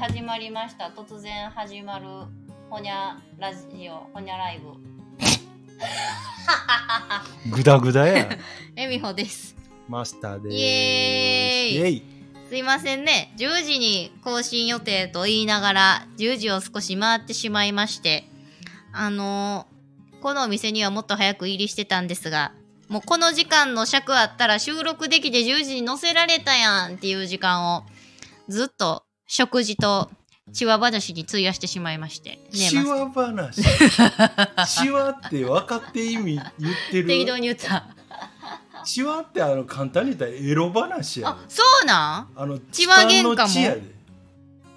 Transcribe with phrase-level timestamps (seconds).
[0.00, 0.90] 始まりました。
[0.96, 2.06] 突然始まる
[2.70, 4.72] ほにゃラジオほにゃライブ。
[7.54, 8.30] グダグダや。
[8.76, 9.54] えみほです。
[9.90, 10.56] マスターです。
[10.56, 12.02] イエーイ。
[12.48, 13.34] すいませんね。
[13.36, 18.24] 10時に更新予定と言いながら10時を少し回ってしまいまして
[18.94, 22.52] あのーこのお店にはもっと早く入りしてたんですが
[22.88, 27.84] もうこの時間の尺あったら収録できて10時に載せられたやんっていう時間を
[28.48, 30.10] ずっと食事と
[30.52, 32.30] チワ話に費やしてしまいまして。
[32.30, 33.62] ねシワ話。
[34.66, 37.38] シワって分かって意味言って適当る。
[37.38, 37.86] に言った。
[38.84, 42.40] シワってあの簡単に言ったらエロ話やあで。、そうなん？
[42.40, 43.36] あのチワ喧嘩も？
[43.36, 43.82] 痴漢の痴やで。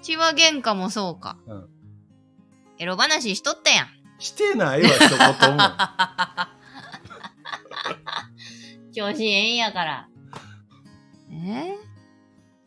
[0.02, 1.36] チワ喧嘩もそうか。
[1.48, 1.68] うん
[2.78, 3.88] エロ話しとったやん。
[4.20, 5.62] してないわ一言も。
[8.94, 10.08] 調子ええんやから。
[11.30, 11.93] えー、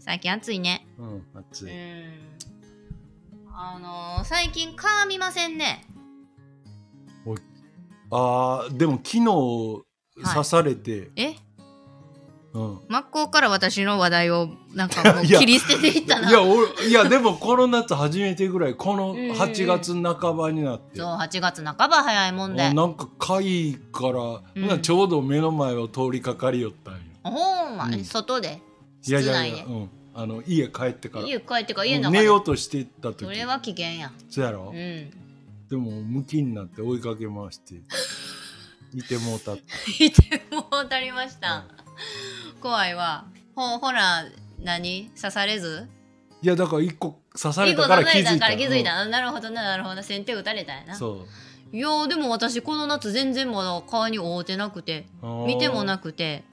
[0.07, 0.87] 最近暑いね。
[0.97, 1.73] うん、う熱い。
[1.73, 2.13] ん。
[3.51, 5.85] あのー、最近蚊見ませんね。
[8.09, 11.35] ああ、でも昨日刺されて、え？
[12.53, 12.79] うん。
[12.87, 16.29] 真っ向から私の話題をなんかもう 切り捨てていったな。
[16.29, 22.71] いや、俺、いや、でもこの夏初めてぐらい、この うんうんうん8月半ばになって、そう、8月半ば早いもんで。
[22.71, 27.01] なんかかいから、ほなちょうど目の前を通りかかりよったんよ。
[27.23, 28.61] ほんま、うん外で？
[29.05, 29.89] いやいやいや、うん。
[30.19, 31.25] あの、家帰ってから。
[31.25, 32.09] 家帰ってから家うんの。
[32.09, 34.11] 寝ようとしてた時それは危険や。
[34.29, 35.11] そうやろ、うん。
[35.69, 37.75] でもムキになって追いかけ回して
[38.97, 39.57] いてもうたい
[40.11, 41.65] てもうたりました。
[42.59, 43.25] 怖いわ。
[43.53, 44.25] ほ、ほら、
[44.59, 45.11] 何？
[45.15, 45.87] 刺されず？
[46.41, 49.03] いやだから一個刺されたから気づいた気づいた。
[49.03, 50.01] うなるほどな、なるほど。
[50.01, 50.95] 先手打たれたんやな。
[50.95, 51.27] んそ
[51.71, 55.05] ういやーでも私この夏全然まだ顔に会うてなくて、
[55.45, 56.43] 見てもなくて。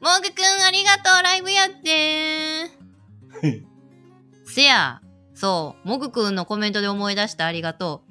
[0.00, 2.91] もぐくんありがとう、ライブやってー。
[4.46, 5.00] せや、
[5.34, 8.02] そう、もぐくんのコメントで思い出したありがと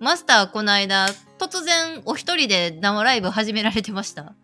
[0.00, 0.04] う。
[0.04, 1.06] マスターこの間、
[1.38, 4.34] 突然お一人で生ライブ始められてました。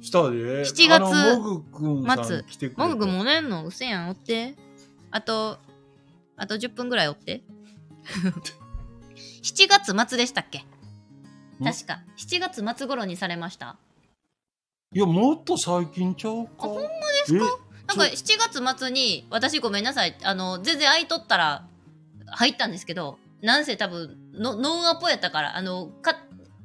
[0.00, 3.64] したで7月末来てくれたもぐくんもねんの？
[3.66, 4.56] うせやん、おって。
[5.12, 5.58] あと、
[6.36, 7.42] あと10分ぐらいおって。
[9.42, 10.58] 7月末でしたっけ？
[10.58, 11.64] ん？
[11.64, 12.02] 確か。
[12.16, 13.76] 7月末頃にされました。
[14.94, 16.88] いやもっと最近ちゃうかあほんまで
[17.26, 17.46] すか？
[17.96, 21.66] なんか7月末に、私ごめんなさい、あの、全然空いとったら
[22.26, 26.16] 入ったんですけど、なんせ多分、のノンアポやったから、あの、か、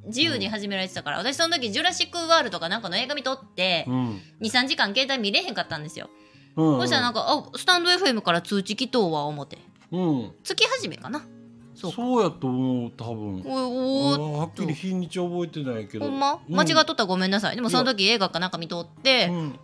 [0.06, 4.22] 自由に始められてたから、私その時、ジュラシック・ワールドかなんかの映画見とって、うん。
[4.40, 6.08] 2、3時間携帯見れへんかったんですよ。
[6.56, 6.74] うん。
[6.74, 9.58] うんそしたらなんか、あ、スタンド FM から通知来とうわ、思って。
[9.92, 10.32] うん。
[10.44, 11.26] 月始めかな。
[11.74, 11.92] そう。
[11.92, 13.42] そうやと思う多分。
[13.44, 16.06] おおうんはっきり日にち覚えてないけど。
[16.06, 16.40] ほんま？
[16.48, 16.54] うん。
[16.56, 17.56] 間違っとったらごめんなさい。
[17.56, 19.58] でもその時映画かなんか見とって、うん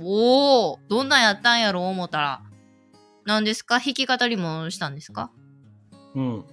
[0.00, 2.42] おーおーどんなんやったんやろ思ったら。
[3.24, 3.78] 何ですか？
[3.80, 5.30] 弾き語りもしたんですか？
[6.14, 6.44] うん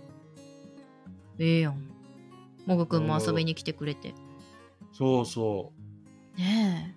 [1.39, 1.77] ええやん。
[2.65, 4.13] もぐくんも遊びに来てくれて。
[4.93, 5.71] そうそ
[6.37, 6.95] ね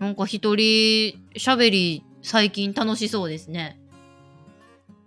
[0.00, 0.02] え。
[0.02, 3.80] なんか一人喋り最近楽しそうですね。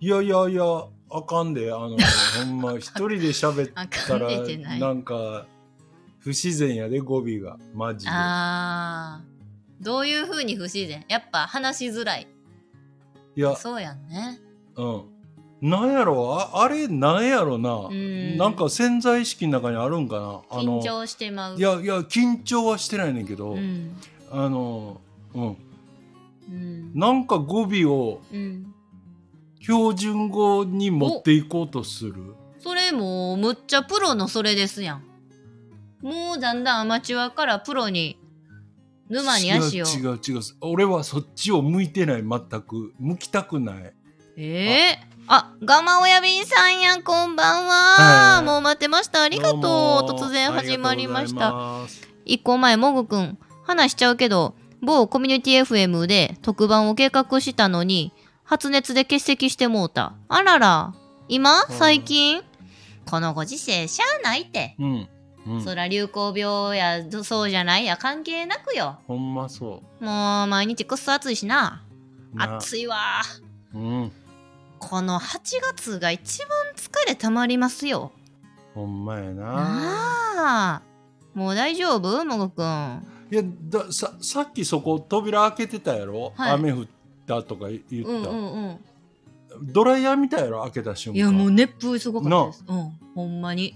[0.01, 0.63] ういやいやいや
[1.09, 1.97] あかんであの
[2.45, 3.73] ほんま一人で喋っ
[4.07, 4.29] たら
[4.79, 5.45] なんか
[6.19, 9.36] 不自然やで語尾がマジであー。
[9.81, 11.05] どういう風に不自然？
[11.07, 12.27] やっぱ話しづらい。
[13.35, 14.39] いやそうやんね。
[14.75, 15.03] うん
[15.59, 16.35] なんやろ？
[16.35, 20.59] ああれなんやろな、んなんか潜在意識の中にあるんかな？
[20.59, 21.57] 緊張してまう。
[21.57, 23.95] いやいや緊張はしてないねんけど、うん。
[24.31, 25.01] あの
[25.33, 25.57] うん
[26.49, 26.91] うん。
[26.93, 28.73] なんか語尾をうん。
[29.59, 32.13] 標準語に持っていこうとする
[32.59, 35.03] それもうむっちゃプロのそれですやん。
[36.01, 38.17] もうだんだんアマチュアからプロに
[39.09, 39.85] 沼に足を。
[39.85, 43.93] 違う違う違う俺はそっちを向いてない全く向きたくない
[44.37, 47.73] ええあ、ガマ親便さんやん、こんばんは。
[48.37, 49.23] はいもう待ってました。
[49.23, 49.61] ありがとう。
[50.11, 51.53] 突然始まりました。
[52.23, 58.13] 一個前、もぐくん、話しちゃうけど、某コミュニティ FM で特番を計画したのに、
[58.45, 60.13] 発熱で欠席してもうた。
[60.29, 60.93] あらら、
[61.27, 61.65] 今？
[61.67, 62.41] うん最近？
[63.09, 64.75] このご時世、しゃあないって。
[64.79, 65.09] うん、
[65.47, 68.99] うん、そら流行病やそうじゃないや関係なくよ。
[69.07, 71.83] ほんまそもう毎日くっそ暑いしな。
[72.37, 73.21] 暑いわ。
[73.73, 74.11] うん
[74.79, 75.39] この8
[75.73, 78.11] 月が一番疲れたまりますよ。
[78.75, 80.81] ほんまやなああ。
[81.33, 82.25] もう大丈夫？
[82.25, 83.07] もぐくん。
[83.31, 86.85] いやだささっきそこ扉開けてたやろ、はい雨降っ
[87.25, 88.79] たとか言った、うんうんうん。
[89.73, 90.61] ドライヤーみたいやろ？
[90.63, 92.63] 開けた瞬間いやもう熱風すごかったです。
[92.67, 92.91] うん。
[93.15, 93.75] ほんまに。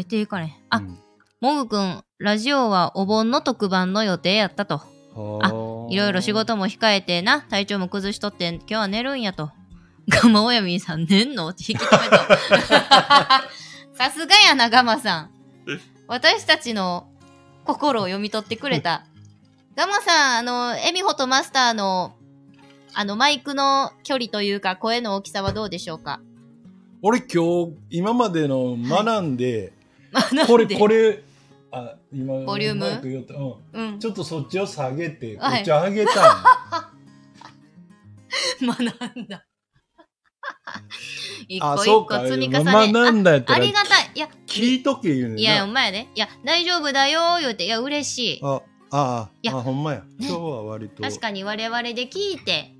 [0.00, 0.52] 出ていかれん。
[0.70, 0.98] あ、うん
[1.42, 4.82] もぐくん、ラジオはお盆の特番の予定やったと。
[5.14, 9.50] はあいろいろ仕事も控えてな、体調も崩しとって、今日は寝るんやと。
[10.08, 11.48] ガマ親みさん、寝んの？
[11.48, 12.16] って引き止めと。
[13.96, 15.30] さすがやな、ガマさん。
[16.08, 17.08] 私たちの
[17.64, 19.04] 心を読み取ってくれた。
[19.76, 22.14] ガマさん、あの、エミホとマスターの、
[22.92, 26.20] あの、マイクの距離というか、声の大きさはどうでしょうか？
[27.02, 29.72] 俺今日、今までの学んで、まあなんで
[30.46, 31.22] これ、これ、
[31.72, 32.80] あ、今、ボリューム？
[32.80, 33.54] マイク言ったうん。
[33.72, 33.98] うん。
[34.00, 36.42] ちょっとそっちを下げて、こはいっち上げたん
[38.66, 38.80] 学
[39.20, 39.46] んだ。
[41.48, 42.20] 一あ、個一個そうか。
[42.26, 42.70] 積み重ね。
[42.70, 44.10] あり、がたい。
[44.14, 45.40] いや、聞いとけ言うね。
[45.40, 46.08] いや、お前ね。
[46.14, 47.64] いや、大丈夫だよ、言うて。
[47.66, 48.40] いや、嬉しい。
[48.42, 50.00] あ、あいやあ、ほんまや。
[50.00, 51.02] ね今日は割と。
[51.02, 52.74] 確かに我々で聞いて。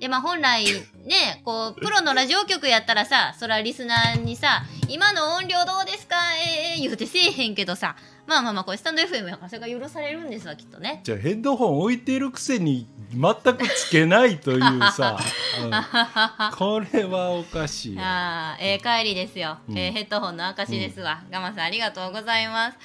[0.00, 0.64] で、まあ本来、
[1.06, 6.16] ね、こう、プロのラジオ局やったらさ、そらリスナーにさ、今の音量どうですか？
[6.36, 7.96] えー、言うてせえへんけどさ、
[8.26, 11.00] まあまあまあ、これスタンド FM やからそれが許されるんですわ、きっとね。
[11.02, 14.60] じゃあヘッドホン置いてるくせに全くつけないという
[14.92, 15.18] さ、
[15.62, 16.56] うん。
[16.56, 18.02] これはおかしいよ。
[18.04, 19.78] あーえー帰りですよ、うん。
[19.78, 22.78] えーヘッドホンの証ですわ、ガマさんありがとうございます。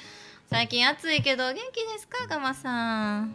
[0.50, 2.26] 最近暑いけど元気ですか？
[2.26, 3.34] ガマさん。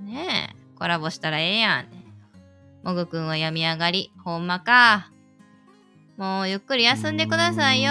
[0.00, 0.56] ねえ。
[0.78, 1.86] コラボしたらええやん
[2.86, 4.12] もぐくんは病み上がり。
[4.24, 5.10] ほんまか。
[6.16, 7.90] もうゆっくり休んでくださいよ。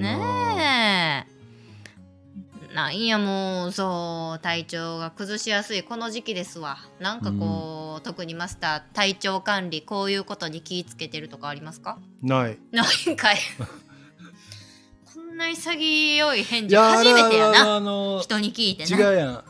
[0.00, 1.26] ね
[2.72, 2.74] え。
[2.74, 6.78] なんやもうそう体調が崩しやすいこの時期ですわ。
[7.00, 11.98] なんかこう、特にマスター体調管理こういうことに気ぃつけてるとかありますか？
[12.22, 12.58] ない。
[12.72, 13.36] ないんかい。
[15.14, 17.76] こんな潔い返い事初めてやな。
[17.76, 18.98] あの、人に聞いてな。
[18.98, 19.44] 違うやん。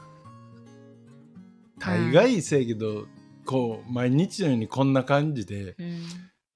[1.79, 3.07] 大概せやけど、
[3.51, 6.03] こう、毎日のようにこんな感じで、うん。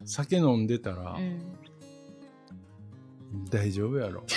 [0.05, 1.41] 酒飲んでたらう、ん。
[3.50, 4.23] 大丈夫やろ。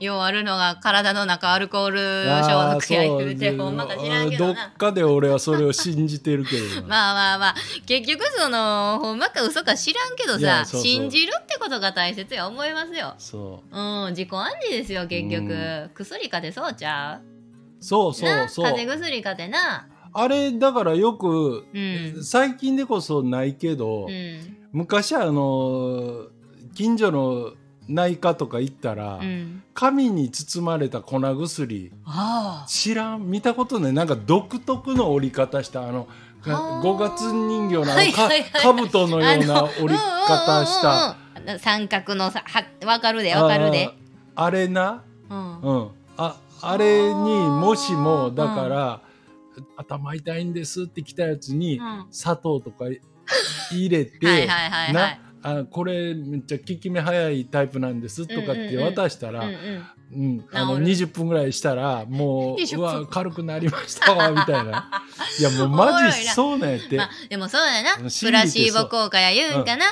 [0.00, 6.88] ようあるのが体の中アルコール消毒や言うてほんまか知らんけどどなっかで俺はそれを信じてるけどな。
[6.88, 7.54] まあまあまあ。
[7.86, 13.14] 結局そのほんまか嘘か知らんけどさ信じるってことが大切や思いますよ。
[13.18, 14.08] そう。
[14.08, 17.24] ん自己暗示ですよ結局、う薬かてそうちゃう。
[17.78, 17.84] う。
[17.84, 18.28] そうそう。
[18.28, 18.64] なそう。
[18.64, 22.24] 風邪薬かてなあれ、だからよく、うん。
[22.24, 24.56] 最近でこそないけど、うん。
[24.72, 26.26] 昔あの、
[26.74, 27.52] 近所の
[27.88, 29.62] 内科とか行ったら、うん。
[29.74, 33.92] 紙に包まれた粉薬、あ知らん見たことない。
[33.92, 36.06] なんか独特の折り方したあの
[36.42, 36.80] はあ。
[36.82, 38.62] 五月人形のあのはいかはいはい。
[38.62, 40.90] 兜のような折り方した。
[40.90, 41.24] うんうん
[41.58, 43.90] 三角のさはわかるでわかるで。
[44.34, 45.02] ああれな？
[45.28, 45.60] うん。
[45.60, 45.88] うん。
[46.16, 49.00] ああれにもしもうんだから、
[49.76, 52.06] 頭痛いんですって来たやつにうん。
[52.10, 52.86] 砂糖とか
[53.70, 59.84] 入れて、はいはいはいはないあこれめっちゃ効き目早いタイプなんですとかって渡したら、うんうん。
[60.14, 60.86] うん、あの治る。
[61.08, 62.86] 20分ぐらいしたらもう 20う分。
[63.00, 64.90] わ軽くなりましたわみたいな。
[65.38, 67.96] いやもうマジそうなんやって、まあ、でもそうだな。
[67.96, 69.84] プラシーボ効果や言うんかな、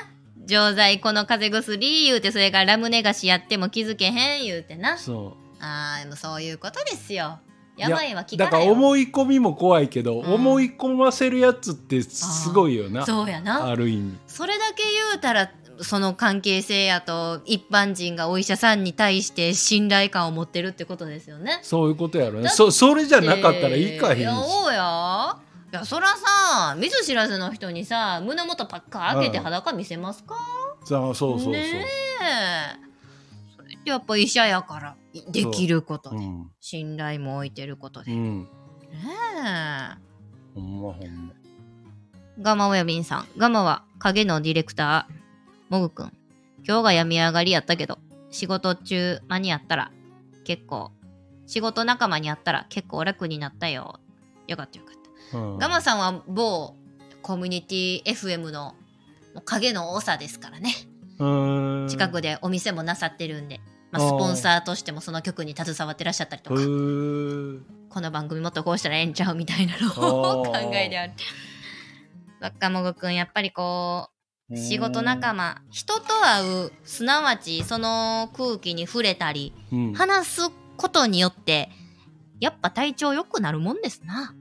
[0.47, 4.97] 錠剤この風邪薬言うてそれからラムネ菓子やっても気づけへん言うてな。
[4.97, 7.41] そあーでもそういうことですよ。
[7.47, 10.35] うやばいわ聞だからかないよ思い込みも怖いけど、うん。
[10.35, 13.07] 思い込ませるやつってすごいよな。
[13.07, 13.67] そうやな。
[13.67, 14.19] ある意味。
[14.27, 21.61] それだけ言うたらその関係性やと一般人がお医者さんに対して信頼感を持ってるってことですよね。
[21.63, 22.43] そういうことやろね。
[22.43, 24.21] だってそそれじゃなかったらいかへんし。
[24.21, 25.37] いやそうや。
[25.73, 29.45] いやそらさ見ず知らずの人にさ胸元パッカー開けてうん。
[29.45, 30.37] 裸見せますか、
[30.85, 31.87] そうそうそうそう、ね
[32.21, 32.82] え
[33.85, 34.97] やっぱ医者やから
[35.31, 38.49] できることで、うん信頼も置いてることで、ねうん
[38.93, 39.97] え
[40.55, 41.33] ほんまほんま
[42.41, 43.29] ガマ親便さん。
[43.37, 45.15] ガマは影のディレクター。
[45.69, 46.13] モグくん。
[46.67, 47.99] 今日が病み上がりやったけど、
[48.31, 49.91] 仕事中間にあったら
[50.45, 50.93] 結構、
[51.47, 54.01] 仕事仲間にあったら結構楽になったよ。
[54.47, 54.95] よかったよかっ
[55.31, 55.39] た。
[55.39, 56.75] うんガマさんは某
[57.21, 58.75] コミュニティ FM の
[59.45, 60.75] 影の多さですからね。
[61.23, 61.89] うん。
[61.89, 63.61] 近くでお店もなさってるんで、
[63.91, 67.61] まあ、スポンサーとしてもその曲に携わってらっしゃったりとへか、ー。
[67.89, 71.13] この番組もっとこうしたらええんちゃうみたいなのを 考えてある。
[72.41, 74.09] 若もぐくん、やっぱりこ
[74.51, 79.93] う、仕事仲間人と会うすなわちその空気に触れたりうん。
[79.95, 80.41] 話す
[80.77, 81.71] ことによって
[82.41, 84.35] やっぱ体調良くなるもんですな。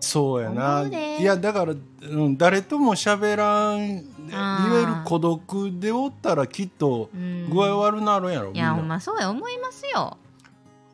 [0.00, 0.86] そうやな。
[1.18, 7.48] いやだから、うん、誰とも喋らんいわゆる孤独でおったらきっとうん。
[7.50, 8.86] 具合悪なるんやろ、いやほみんな。
[8.86, 10.16] んまそうや思いますよ。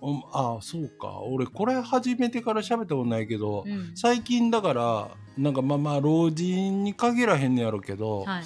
[0.03, 1.21] うんああそうか。
[1.21, 3.93] 俺これ初めてから喋ったことないけど、うん。
[3.95, 5.09] 最近だから
[5.39, 8.43] なんかまあまあ老人に限らへんねやろうけど、はい。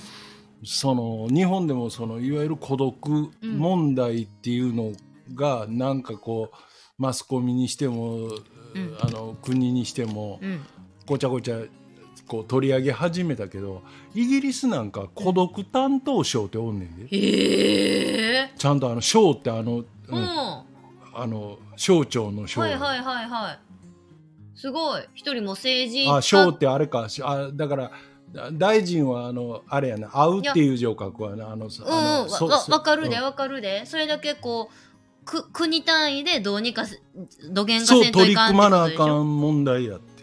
[0.65, 4.93] その日本でもそのいわゆる孤独問題っていうの
[5.35, 6.57] がなんかこう
[6.99, 8.29] マスコミにしてもう
[8.79, 8.97] ん。
[9.01, 10.61] あの国にしてもうん。
[11.07, 11.59] ごちゃごちゃ
[12.27, 13.83] こう取り上げ始めたけど
[14.15, 17.17] イギリスなんか孤独担当省っておんねんで。
[17.17, 18.53] へえ。
[18.57, 20.23] ちゃんとあの省ってあの、ううん。
[20.23, 20.27] ん、
[21.15, 23.59] あの省庁の省、はいはいはいはい。
[24.59, 25.03] すごい。
[25.15, 27.09] 一人も政治あ省ってあれか。
[27.09, 27.91] しあだから
[28.33, 30.09] だ大臣はあのあれやな。
[30.09, 31.51] 会うっていう字を書くわな。
[31.51, 33.87] あのうんあのわわそそうんわかるでわかるで。
[33.87, 37.01] それだけこうく国単位でどうにかせ
[37.51, 40.16] 土源化そうせんといかん取り組まなあかん問題やって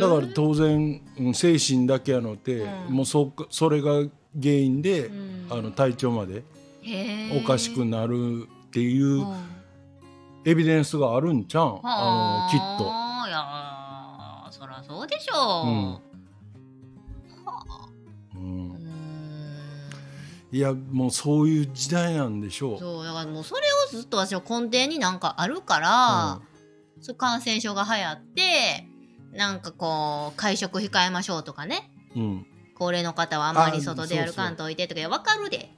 [0.00, 2.94] だから当然、うん精神だけやのて、うん。
[2.94, 5.46] もうそそれが原因で、うん。
[5.50, 6.44] あの体調まで
[6.82, 9.34] へおかしくなるっていううん。
[10.44, 11.80] エビデンスがあるんちゃうん？
[11.84, 12.48] あ。
[12.50, 12.84] のきっと。
[13.28, 16.00] いやーそりゃそうでしょ
[18.34, 18.68] う、うん。
[18.68, 18.78] ん。
[20.50, 22.78] いやもうそういう時代なんでしょう。
[22.78, 26.40] そうだからもうそれをずっと私は根底になんかあるから、
[27.00, 28.86] そう感染症が流行って
[29.32, 31.90] なんかこう会食控えましょうとかね。
[32.14, 32.22] うん。
[32.22, 32.46] うん
[32.82, 35.00] 高齢の方はあんまりあ外で歩かんといてとか。
[35.00, 35.70] いや分かるで。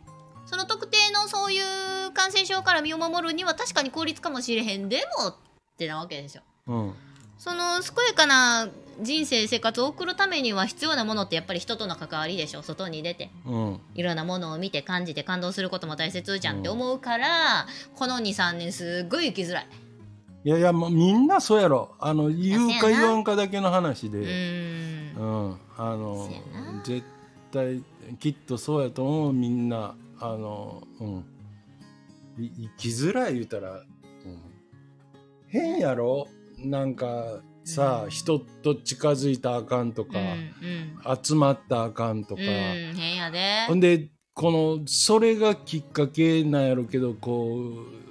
[0.47, 5.37] その特定のそういう感染症から身を守るには確かに効率かもしれへんでもっ
[5.77, 6.43] てなわけですよ。
[6.67, 6.95] うん。
[7.37, 8.69] その健やかな
[9.03, 12.63] 人生生活を送るためには必要なものってやっぱり人との関わりでしょ。
[12.63, 13.31] 外に出て。
[13.45, 13.81] うん。
[13.95, 19.67] いろんなものを見て感じて感動することも大切じゃんって思うから、この23年すっごい生きづらい。
[20.45, 21.95] いやいやもうみんなそうやろ。
[21.99, 24.19] あの言うか言わんかだけの話うで、
[25.17, 25.57] うん。
[25.79, 26.29] あの
[26.85, 27.03] 絶
[27.51, 27.83] 対
[28.19, 29.97] きっとそうやと思うみんな。
[30.21, 31.25] あの、うん、
[32.39, 33.85] い生きづらい言うたら、うん、
[35.49, 36.29] 変やろ。
[36.59, 38.11] なんかさ、うん。
[38.11, 41.19] 人と近づいたらあかんとか、うんうん。
[41.23, 43.65] 集まったらあかんとか、うん変やで。
[43.67, 48.04] ほんでこのそれがきっかけなんやろうけどこう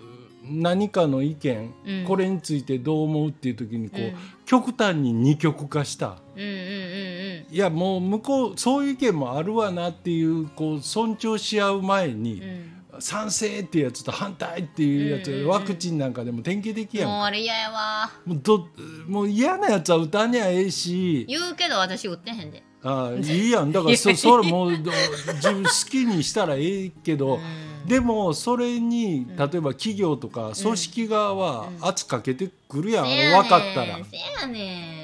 [0.45, 2.05] 何かの意見、うん。
[2.05, 4.15] これについてどう思うっていう時にこう、うん。
[4.45, 6.17] 極端に二極化した。
[6.35, 7.03] うんうんうん
[7.51, 12.50] いやもう向こうそういう意見もあるわなっていうこう尊重し合う前に、うん。
[12.50, 15.47] うん賛成っていうやつと反対っていうやつ、うんうんうん。
[15.50, 18.12] ワクチンなんかでも典型的やんもうあれ嫌やわ。
[18.23, 18.67] もうど
[19.07, 21.25] もう嫌なやつは打たにゃええし。
[21.27, 22.62] 言うけど私売ってへんで。
[22.83, 23.71] ああいいやん。
[23.71, 24.91] だからそ それもうど
[25.33, 29.36] 自分好きにしたらええけど、うんでもそれにん。
[29.36, 31.86] 例えば企業とか組織側はうん。
[31.88, 34.00] 圧かけてくるやん、分かったら。
[34.06, 35.04] せやねん。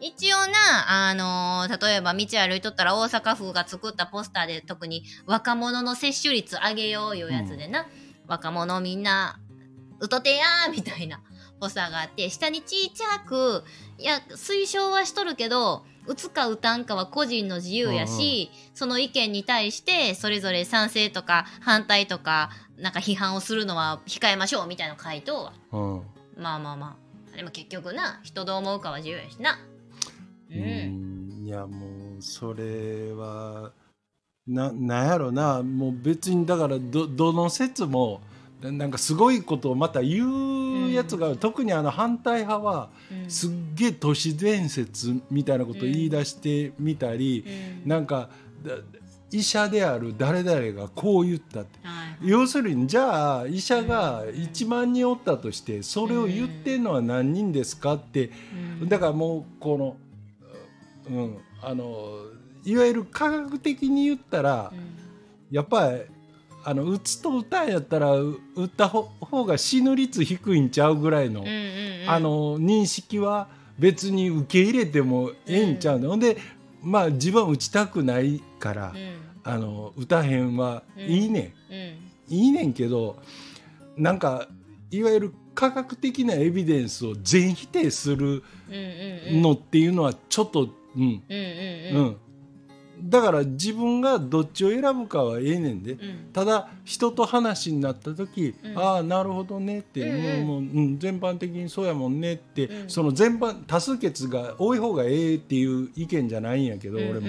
[0.00, 7.86] 一応な、あのー例えば道歩いとったら大阪府が作ったポスターで特に若者の接種率上げよういうやつでな、
[8.26, 9.38] 若者みんな
[10.00, 11.20] うとてやーみたいな
[11.58, 13.64] ポスターがあって下にちいちゃく
[13.98, 25.52] いや推奨はしとるけど打つか打たんかは個人の自由やし、その意見に対してそれぞれ賛成とか反対とかなんか批判をするのは控えましょうみたいな回答は。
[25.72, 26.02] うん。
[26.36, 26.96] まあまあま
[27.32, 27.36] あ。
[27.36, 29.58] でも結局な人どう思うかは自由やしな。
[30.50, 31.46] うん、うん。
[31.46, 31.86] いやも
[32.18, 33.72] うそれは
[34.46, 35.62] ななんやろな。
[35.62, 38.20] もう別にだからどどの説も
[38.60, 40.53] ななんかすごいことをまた言う
[40.94, 43.30] やつが、特にあの反対派はうん。
[43.30, 47.44] すっげえ都市伝説みたいなことを言い出してみたり、
[47.82, 47.88] うん。
[47.88, 48.30] なんか
[48.62, 48.76] だ
[49.30, 51.78] 医者である誰々がこう言ったって。
[51.82, 58.30] はい要するにじゃあ医者が1万人おったとしてそれを言ってんのは何人ですかって
[58.80, 58.88] うん。
[58.88, 59.96] だからもうこの、
[61.10, 62.08] うん、あの
[62.64, 64.94] いわゆる科学的に言ったらうん。
[65.50, 66.02] やっぱり
[66.64, 72.10] あの打つと打たんやったらう打ったほ方が死ぬ率低いんちゃうぐらいの、うんうんうん。
[72.10, 76.38] あの認識は別に受け入れてもええんちゃうの、ほんで
[76.82, 79.14] まあ自分は打ちたくないから、うん。
[79.44, 81.72] あの打たへんはいいねん。
[81.72, 82.36] うん。
[82.36, 83.16] いいねんけど
[83.96, 84.48] なんか
[84.90, 91.02] いわゆる科学的なエビデンスを全否定するのっていうのはちょっとうん。
[91.02, 92.16] うんうんううんん、
[93.04, 95.92] だから自分がどっちを選ぶかはええねんで。
[95.92, 95.98] うん。
[96.32, 98.78] ただ人と話になった時、うん。
[98.78, 100.46] ああなるほどねって、うんうん。
[100.46, 102.88] もうもううん、全般的にそうやもんねって、うん。
[102.88, 107.26] その全般多数決が多い方がええっていう意見じゃないんやけど、俺も、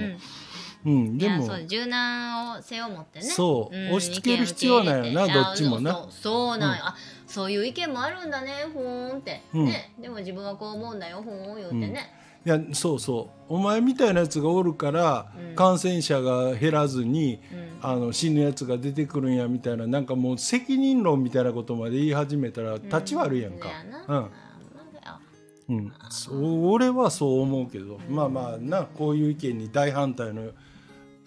[0.85, 1.65] うん、でも。
[1.67, 3.25] 柔軟を背を持ってね。
[3.25, 3.87] そううん。
[3.89, 6.07] 押し付ける必要はないよなどっちもな。
[6.09, 6.75] そうなん。
[6.77, 6.95] やあ
[7.27, 9.65] そういう意見もあるんだねふーんって、うん。
[9.65, 9.93] ね。
[9.99, 12.13] でも自分はこう思うんだよふーん言うてね、
[12.45, 13.55] いやそうそう。
[13.55, 15.55] お前みたいなやつがおるから、うん。
[15.55, 17.65] 感染者が減らずにうん。
[17.81, 23.69] あの死ぬやつが出てくるんやみたいななんかもう責任論みたいなことまで言い始めたら立ち悪いやんか。
[24.07, 25.93] ううん。
[26.09, 30.51] そう俺はそう思うけど、まあまあなこういう意見に大反対の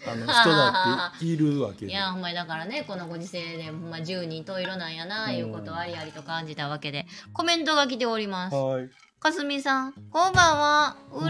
[0.06, 1.92] あの 人だっているわけで。
[1.92, 8.56] いやほんまにだからねこのご時世でほんま10人十色なんやないうことをありありと感じたわけでコメントが来ております。
[8.56, 8.88] はい
[9.20, 10.96] かすみさんこんばんは。
[11.12, 11.28] 嬉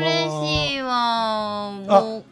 [0.70, 1.72] しいわ。
[1.72, 2.24] も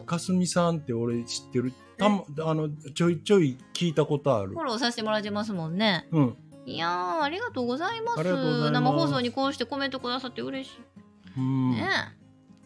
[0.00, 1.74] うかすみさんって俺知ってる？
[1.98, 4.52] たまあのちょいちょい聞いたことある。
[4.52, 6.08] フォローさせてもらってますもんね。
[6.10, 6.36] うん。
[6.64, 8.70] いやありがとうございます。
[8.70, 10.78] 生放送にこうしてコメントくださって嬉しい。
[11.36, 11.72] うん。
[11.72, 11.86] ね。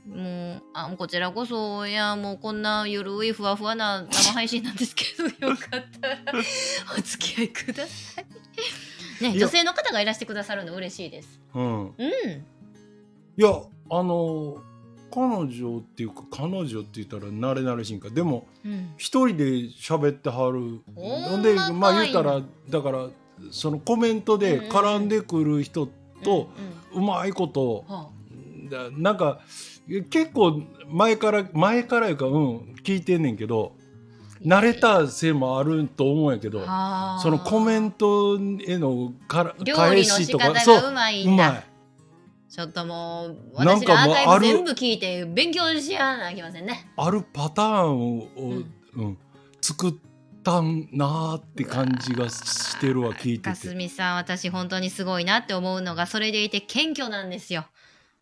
[0.06, 6.18] もうあこちらこそいやもうこんなゆるいふわふわな生配信なんですけどよかったら
[6.96, 8.26] お付き合いください。
[9.20, 11.40] ね女性の方がいらしてくださるの嬉しいです。
[11.54, 11.84] うん。
[11.86, 11.92] うん。
[11.92, 11.94] い
[13.36, 13.50] や
[13.90, 14.58] あの
[15.10, 20.80] 彼女っていうか彼女って言ったら慣れ慣れしいんかでもうん、一人で喋ってはる。
[20.94, 23.08] ほんでまあ言ったらだから
[23.50, 25.88] そのコメントで絡んでくる人
[26.22, 26.50] と
[26.92, 27.84] うまいこと
[28.96, 29.40] なんか
[30.10, 33.77] 結構前から前からいうかうん聞いてんねんけどあ
[34.44, 37.20] 慣れたせいもあると思うんやけどはあ。
[37.20, 41.24] そのコメントへのから返のしと仕方かそうがうまい。
[42.48, 46.90] ちょっともう私らアーカイブ全部聞いて勉強しやなきませんね。
[46.96, 49.18] あるパターンを、んうん。
[49.60, 49.94] 作っ
[50.42, 53.74] たんなーって感じがしてるわ聞いてかすて。
[53.74, 57.66] みさん私本当にすごいなって思うのがそれでいて謙虚なんですよ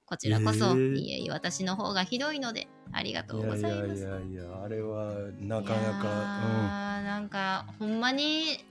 [0.06, 8.64] こちらこそ、へえいえいえ私の方がひどいのでありがとうごいやいやざいますいやいやあれはなかいやなか、ーなんかほんまに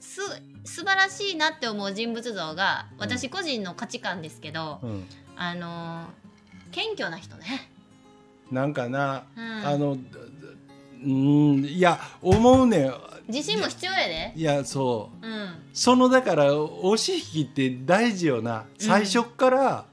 [0.00, 0.20] す
[0.64, 3.00] 素晴らしいなって思う人物像がうん。
[3.00, 4.90] 私個人の価値観ですけど、うん。
[4.90, 5.04] うん
[5.36, 6.06] あのー
[6.72, 7.68] 謙虚な人ね、
[8.52, 9.66] なんかな、うん。
[9.66, 9.98] あの
[11.02, 12.94] うんいや思うねん。
[13.28, 14.32] 自信も必要やで。
[14.36, 15.26] いやそう。
[15.26, 15.54] うん。
[15.72, 18.66] そのだから押し引きって大事よな。
[18.78, 19.84] 最初っから、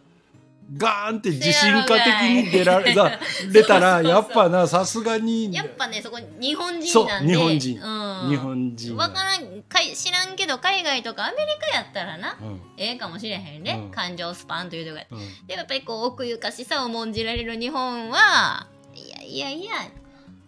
[0.75, 3.19] ガーンって自信家的に出られさ
[3.53, 5.53] 出たらやっぱなさすがに。
[5.53, 7.33] やっぱねそこ日本人なんで。
[7.33, 8.95] 日本人、うん、日本人。
[8.97, 9.63] わからん。
[9.63, 12.61] かい知らんけど海外とかアメリカやったらなうん。
[12.77, 13.91] ええかもしれへんね、うん。
[13.91, 15.05] 感情スパンというとこや。
[15.09, 15.47] うん。
[15.47, 19.71] でもやっぱりこう奥ゆかしさを重んじられる日本はいやいやいや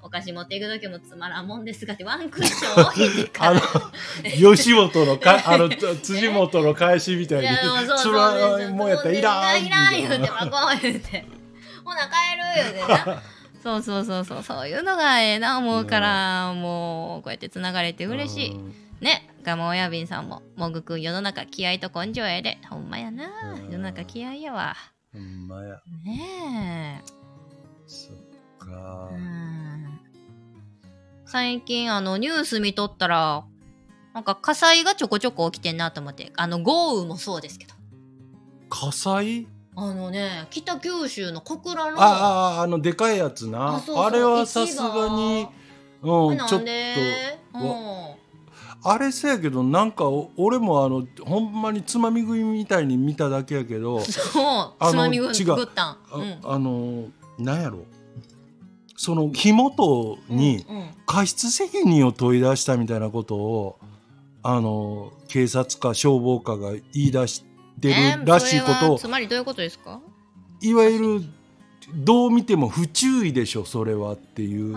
[0.02, 7.48] お菓子持っていく時もつまらんもんですがってワンクッション置いてかあらの吉本のか あのつ辻本の返しみたいに。
[7.98, 9.66] つまらんもんやったらいらん。
[9.66, 11.26] いらん言うてみたいまこう言うて
[11.84, 13.22] ほな帰る言うてな
[13.62, 24.76] そうそうそうそうそういうのがええな思うから、もうこうやってつながれて嬉しいうんねガモ親瓶さんももぐくん世の中気合と根性やでほんまやなうん世の中気合やわ
[25.14, 27.02] ほんまやね
[27.88, 28.16] そっ
[28.62, 29.79] えかうん
[31.32, 33.46] 最近あのニュース見とったら
[34.16, 36.32] なんか火災がちょこちょこ起きてんなと思って。
[36.36, 37.76] あの豪雨もそうですけど。
[38.68, 39.48] 火災？
[39.76, 43.60] あのね北九州の小倉のあああのでかいやつな。
[43.60, 45.48] ああそうそうれはさすがに
[46.02, 46.64] うんちょっとうん。
[48.82, 55.56] あれせやけどなんかお俺もあのほんまにつまみ食いみたいに見ただけやけど そうつまみぐ違う。
[55.56, 55.98] ぐったん。
[56.12, 56.40] あ,、うん。
[56.44, 57.06] あの
[57.38, 57.86] なんやろ？
[59.02, 60.66] その火元に
[61.06, 63.80] 過失責任を問い出したみたいなことを
[64.44, 67.46] あの警察か消防かが言い出し
[67.80, 70.02] てるらしいことをえーつまりどういうことですか？
[70.60, 71.22] いわゆる
[71.96, 74.76] どう見ても不注意でしょそれはっていう、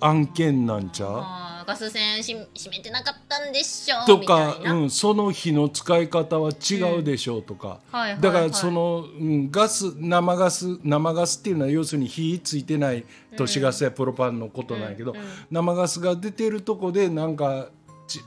[0.00, 1.20] 案件なんちゃう？
[1.64, 8.20] ガス栓し閉めてなかったんでしょとみたか、うん、その火の使い方は違うでしょうとか、はいはいはい。
[8.20, 13.04] だからその、うん、ガス生ガス生ガスっていうのは要するに火ついてない
[13.36, 15.24] 都市ガスやプロパンのことなんやけど、うんうん。
[15.50, 17.68] 生ガスが出てるとこでなんか
[18.06, 18.20] ち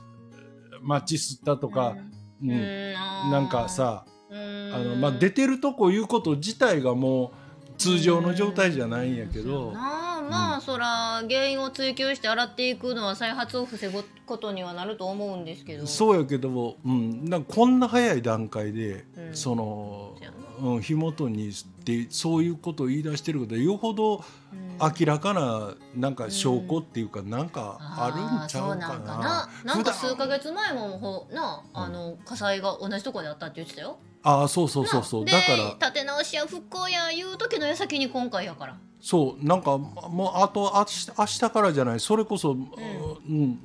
[0.82, 1.96] マッチ吸ったとか、
[2.42, 2.50] うん。
[2.50, 2.92] うん。
[3.30, 7.32] なんかさああの、まあ、出てるとこいうこと自体がも
[7.66, 9.72] う通常の状態じゃないんやけど。
[10.28, 10.86] なあまあ、そら
[11.28, 15.86] 原因を追求して洗っていくのは再発を防ぐことにはなると思うんですけど。
[15.86, 19.34] そうやけど、うん、なんかこんな早い段階で、うん。
[19.34, 20.16] その
[20.60, 21.52] そうん、火元にっ
[21.84, 28.88] てそういうことを言い出してることはよほどうん明らかななんか証拠っていうかなんかあるんちゃうかな。
[28.88, 29.48] なんかな。
[29.64, 30.10] なんか普段。
[30.10, 33.98] 数ヶ月前もほなあの火災が同じとこであったって言ってたよ
[34.30, 35.24] あーそうそうそうそう。
[35.24, 35.56] なだから。
[35.56, 38.78] で立て直しや復興や言う時の矢先に今回やから。
[39.00, 39.44] そう。
[39.44, 42.00] なんかもうあと明日明日からじゃない。
[42.00, 43.58] それこそ、うん。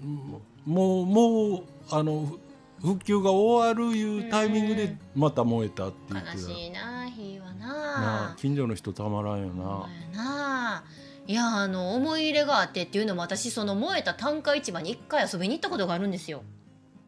[0.66, 2.40] もうもうあのふ
[2.88, 8.36] 復旧が終わるいうタイミングでまた燃えたって言ってた、悲しいな火はな。
[8.38, 10.84] 近所の人たまらんよな。
[11.26, 16.44] いやあの思い入れがあってっていうのも私その燃えた単価市場に一回遊びに行ったことがあるんですよ。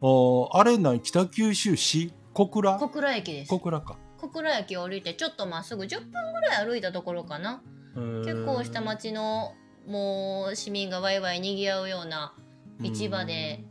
[0.00, 2.12] あーあれなん北九州市？
[2.36, 2.78] 小倉？
[2.78, 3.48] 小倉駅です。
[3.48, 3.96] 小倉か。
[4.18, 7.62] 小倉駅降りてちょっとまっすぐ10分ぐらい歩いたところかな。
[7.94, 9.54] 結構下町の
[9.88, 12.34] もう市民がワイワイにぎわうような
[12.82, 13.64] 市場で、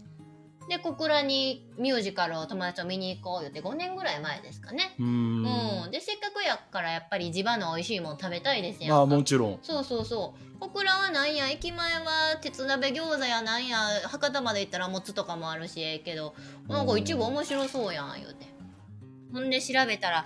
[0.67, 4.95] で小倉にミュージカルを友達と見に行こうよって5年ぐらい前ですかね。
[4.97, 5.05] うん。
[5.85, 9.59] うん、でせっかくやからやっぱり地場の美味しいもん食べたいですやんあかもちろん。
[9.61, 10.59] そうそうそう。
[10.59, 16.33] 小倉はなんや駅前は鉄鍋餃子やなんや博多まで行ったらもつとかもあるしええけど
[16.67, 18.54] なんか一部面白そうやん言うて
[19.33, 20.25] ほんで調べたら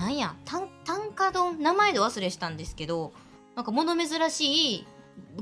[0.00, 3.12] なんや単単価丼名前で忘れしたんですけど
[3.54, 4.86] なんか物珍しい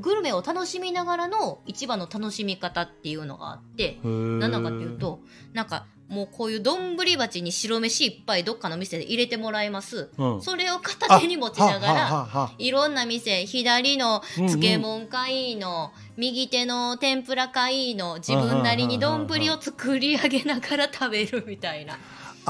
[0.01, 5.21] グルメを楽しみながらの市場の楽しみ方っていうのがあって何なのかっていうと
[5.53, 10.11] なんかもうこういう丼鉢に白飯いっぱいどっかの店で入れてもらいます。
[10.19, 10.43] うん。
[10.43, 21.97] それを片手に持ちながらいろんな店左のうんうん漬物かいいの、右手の天ぷらかいいの自分なりに丼を作り上げながら食べるみたいな。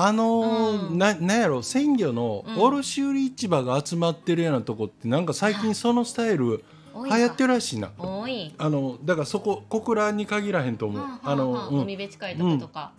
[0.02, 0.98] あのーうん。
[0.98, 2.58] ななんやろ鮮魚のうん。
[2.58, 7.90] 卸売市場が集まってるようなとこってなんか最近そのスタイル多流行ってるらしいな。
[7.98, 8.54] 多い。
[8.58, 11.82] あのだからそこ小倉に限らへんと思う、あの、うん。
[11.82, 12.92] 海辺近いとことか。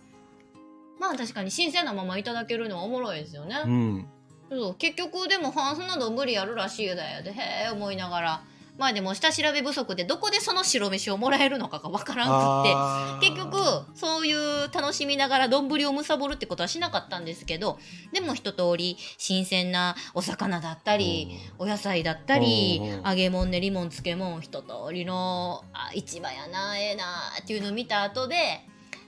[0.98, 3.60] まあ確かに新鮮なままいただけるのはおもろいですよね。
[3.64, 4.06] うん、
[4.50, 4.74] そう。
[4.76, 7.22] 結局でもハンスなど無理やるらしいだよ。
[7.22, 8.42] でへえ思いながら
[8.78, 13.56] まあでも下調べ不足でどこでその白飯をもらえるのかがわからんくって結局
[13.94, 17.78] そういう楽しみながら丼をむさぼるってことはしなかったんですけど
[18.12, 27.04] でも一通り新鮮なお魚だったりお野菜だったり揚げ物ねリモン漬物一通りのあ市場やなええな
[27.42, 28.36] っていうのを見た後で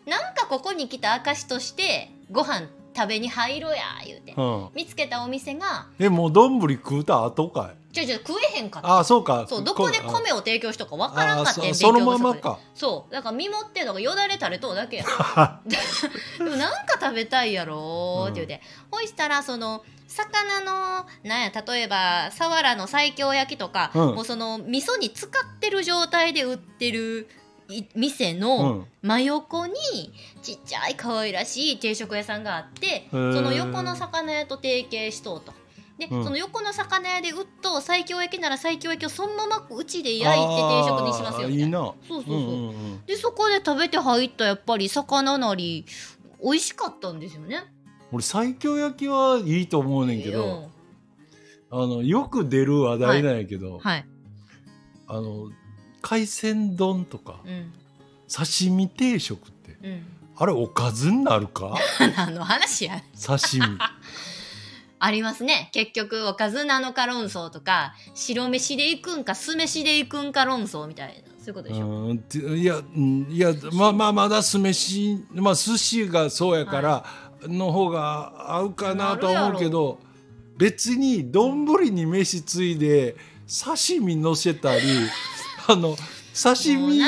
[0.07, 8.89] なんかここに来た証としてご飯食べに入ろうや言うてうん、見つけたお店がえもう丼食うた後かいちょいちょい食えへんかった。
[8.89, 9.47] ああそうか。
[9.49, 12.59] そうどこでこ米を提供しとかわからんかあったんそそのままか。
[12.75, 13.13] そう。
[13.13, 15.05] だから身もってんのがよだれ垂れとうだけや。
[16.39, 24.15] でもなんか食べたいやろって言うて、ほいしたらその魚のなんや例えばサワラの西京焼きとか、うん。
[24.17, 27.29] もうその味噌に使ってる状態で売ってる
[27.69, 28.87] い店うのん。
[29.03, 29.75] 真横に
[30.43, 33.41] ちっちゃい可愛らしい定食屋さんがあってそー。
[33.41, 35.53] の横の魚屋と提携しとうと。
[35.99, 36.25] で、うん。
[36.25, 41.79] その横の魚屋で売っと西京焼きなら西京焼きをそのままうちで焼いて定食にしますよみたいな。
[41.79, 43.07] そうそうそう、うんうんうん。
[43.07, 45.87] でそこで食べて入ったやっぱり魚なり
[46.43, 47.65] 美味しかったんですよね。
[48.13, 50.71] 俺西京焼きはいいと思うねんけど、
[51.71, 54.07] あのよく出る話題なんやけど、うん、はい、
[55.09, 55.51] あの
[56.03, 57.73] 海鮮丼とかうん。
[58.27, 61.77] 刺身定食ってうん、あれおかずになるか？
[62.17, 63.79] 何の話や刺身
[65.05, 65.69] ありますね。
[65.73, 71.15] 結局おかずなのか論争とか白飯でいくんか酢飯でいくんか論争みたいな。
[71.45, 72.09] そういうことでしょ？
[72.53, 77.05] ういやうんいやまあまあまだ酢飯まあ寿司がそうやから
[77.43, 80.01] の方が合うかなとは思うけど
[80.57, 84.83] 別に丼に飯ついで刺身のせたり
[85.69, 85.97] あの
[86.35, 86.99] 刺身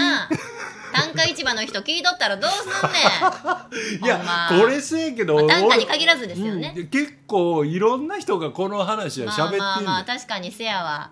[0.97, 4.01] 単価市場の人聞いとったらどうすんねん。
[4.01, 4.59] ほんやま。
[4.59, 6.75] これせえけどまあ単価に俺限らずですよね。
[6.77, 11.11] うん結構いろんな人がこの話はまあ喋ってんねん、まあまあ確かにせやわ。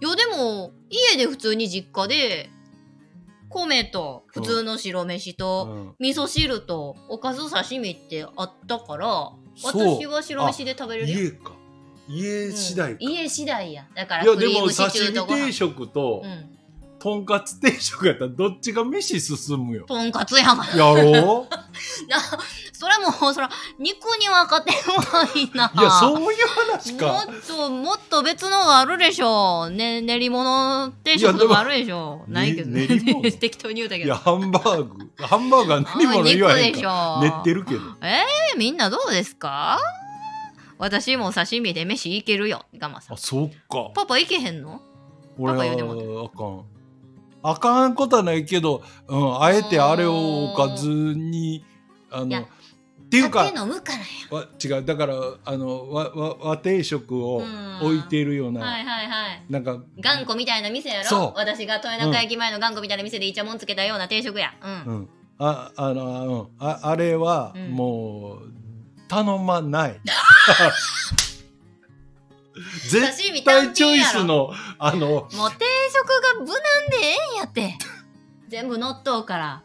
[0.00, 2.50] いやでも家で普通に実家で
[3.48, 5.94] 米と普通の白飯と、うん。
[6.00, 9.32] 味噌汁とおかず刺身ってあったから
[9.62, 11.18] 私は白飯で食べれるよ。
[11.20, 11.52] 家か。
[12.08, 13.12] 家次第か、うん。
[13.12, 13.86] 家次第や。
[13.94, 15.46] だからいやでもクリームシチューとご飯。
[15.46, 16.61] 定食とうん
[17.02, 19.86] とんかつ定食やったらどっちが飯進むよ？
[19.88, 21.50] とんかつやがやろう？
[22.08, 22.18] な
[22.72, 25.72] それはもうそら肉に分かってないな。
[25.74, 29.70] いやそういう話もかっともっと別のがあるでしょう。
[29.70, 32.30] ね、練り物定食とかあるでしょう。
[32.30, 32.86] ないけどね。
[32.86, 34.06] ね 適当に言うたけど。
[34.06, 35.10] いやハンバーグ。
[35.18, 37.80] ハンバーガー何も言わへんかょ練ってるけど。
[38.00, 39.80] えー、みんなどうですか？
[40.78, 42.64] 私も刺身で飯いけるよ。
[42.76, 43.14] ガマさん。
[43.14, 43.16] あ。
[43.18, 43.90] そっか。
[43.94, 44.80] パパいけへんの？
[45.38, 46.64] 俺パパ言うてもはあかん
[47.42, 51.64] あかんことはないけど、うん、あえてあれをおかずに
[52.10, 52.46] あのっ
[53.12, 59.44] ていうか違うだからあの和和和定食をうん置いているような、はいはいはい。
[59.50, 64.54] なんか頑固みたいな店やそうろ私が豊中駅前の頑固みたいな店でイチャモンつけたような定食や。
[64.62, 64.94] うん。
[64.94, 68.52] うん、ああの、うん、ああれはうんもう
[69.08, 70.00] 頼まない。
[72.88, 76.54] 絶対チョイスのあのもう定食が無難
[76.90, 77.76] でええんやって。
[78.48, 79.62] 全部乗っとうから。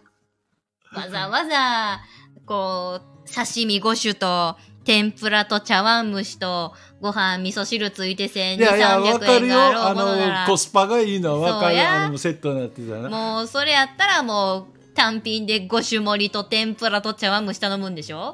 [0.93, 1.99] わざわざ、
[2.45, 4.55] こう、刺身5種と、
[4.85, 11.81] 天ぷらと茶碗蒸しと、ご飯味噌汁ついて1200、いやいやわか300るよ円があろあうものならのコスパがいいのはわかる。
[11.85, 13.09] あのセットになってたな。
[13.09, 18.33] もうそれやったらもう単品で5種盛りと天ぷらと茶碗蒸し頼むんでしょ？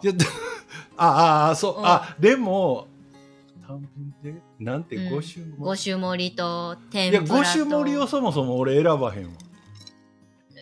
[0.96, 1.86] ああそう、うん。
[1.88, 2.88] あでも
[3.68, 3.90] 単
[4.22, 5.10] 品でなんてうん。
[5.16, 7.44] 五種盛五種盛りとりいや天ぷらと。
[7.44, 9.32] 五種盛りをそもそも俺選ばへんわ。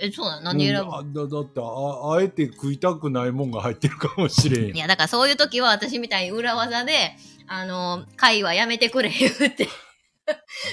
[0.04, 0.44] えそうなの？
[0.54, 0.94] 何選ぶ、うん。
[0.96, 7.16] あだだってああえて食いたくないもんが入ってるかもしれんいやだからそういう時は私みたいに裏技で
[7.48, 9.68] あの貝はやめてくれ言うて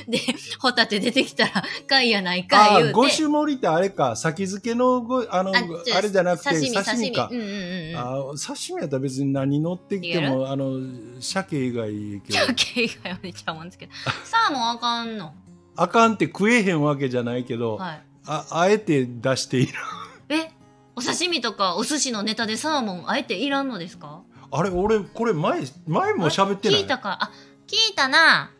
[0.08, 0.18] で
[0.58, 2.92] ホタテ出てきたら貝やないかあ言うて。
[2.94, 5.54] 五種盛りってあれか先付けのごあのあ
[5.96, 7.28] あれじゃなくて刺身刺身か。
[7.28, 7.42] 刺身。
[7.42, 7.96] うんうんうんうん。
[7.96, 10.72] あ刺身やったら別に何乗ってきてもあの
[11.20, 12.38] 鮭以外いいけど。
[12.46, 13.92] 鮭以外はめっちゃもんですけど。
[14.24, 15.34] サーモンあかんの？
[15.76, 18.02] あかんって食えへんわけじゃないけど、はい。
[18.26, 19.72] ああえて出している
[20.28, 20.50] え？
[20.96, 24.22] お刺身とかお寿司のネタでサーモンあえていらんのですか？
[24.50, 26.80] あれ俺これ前前も喋ってない？
[26.80, 27.18] 聞いたか。
[27.22, 27.30] あ
[27.68, 28.50] 聞いたな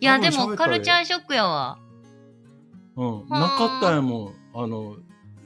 [0.00, 1.78] いやでもカルチャーショックやわ。
[2.96, 4.96] うん、なかったんやもんあの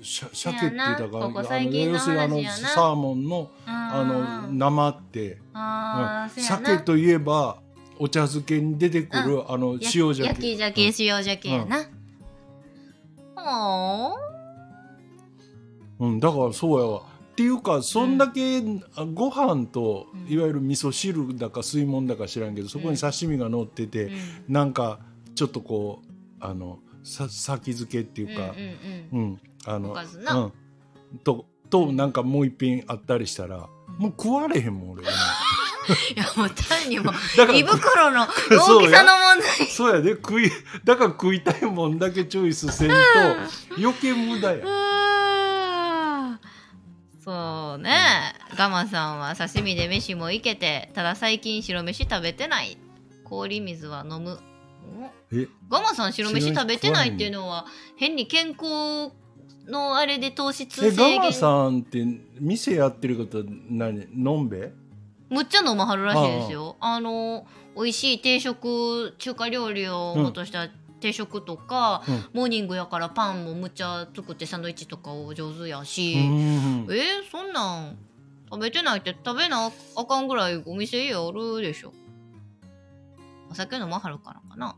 [0.00, 6.42] しゃ鮭って言ったからなここ最近の要するにあのサーモンのああの生って、うん。
[6.42, 7.58] 鮭といえば
[7.98, 10.24] お茶漬けに出てくる、あのや塩鮭。
[10.24, 11.78] 焼き鮭、塩鮭やな。
[13.36, 14.14] ほ
[16.00, 16.20] うん、うん。
[16.20, 17.02] だからそうやわ
[17.34, 18.62] っていうかそんだけ、
[18.94, 20.32] あご飯とうん。
[20.32, 24.12] いわゆる味噌汁だか吸い物だか知らんけどそこに刺身が乗ってて、
[24.46, 25.00] なんか
[25.34, 28.54] ちょっとこうあのさ先付けっていうか、
[29.12, 33.68] うんあのうん、ととなんかもう一品あったりしたら
[33.98, 35.02] もう食われへんもん俺。
[36.16, 37.12] いやもう単にも
[37.52, 39.66] 胃袋の 大きさの問題。
[39.66, 40.50] そうやで食い
[40.84, 42.94] だから食いたいもんだけチョイスせんと
[43.76, 44.64] 余計無駄や
[47.74, 47.92] そうね。
[48.56, 52.78] ガマさんは刺身で飯もいけてただ最近白飯食べてない。
[53.24, 54.38] 氷水は飲む。
[55.68, 59.12] ガマさん白飯食べてないっていうのは変に健康
[59.66, 61.18] のあれで糖質え制限。
[61.18, 62.06] ガマさんって
[62.38, 64.06] 店やってること何？
[64.14, 64.70] のんべ？
[65.30, 66.76] むっちゃ飲まはるらしいですよ。
[66.78, 70.68] あの美味しい定食中華料理をもとした
[71.04, 72.24] 定食とか、うん。
[72.32, 76.86] モーニングやからパンもむっちゃ作ってサンドイッチとかを上手やし、うん。
[76.90, 77.98] えー、そんなん
[78.50, 81.92] 食べてないって食べなあかんぐらいお店あるでしょ。
[83.50, 84.76] お酒飲まはるからかな。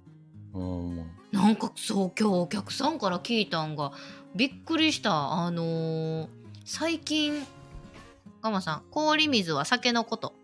[0.52, 0.96] うん。
[1.30, 3.92] なんかそう今日お客さんから聞いたんが
[4.34, 5.32] びっくりした。
[5.32, 6.28] あのー
[6.64, 7.46] 最近
[8.42, 10.34] ガマさん氷水は酒のこと。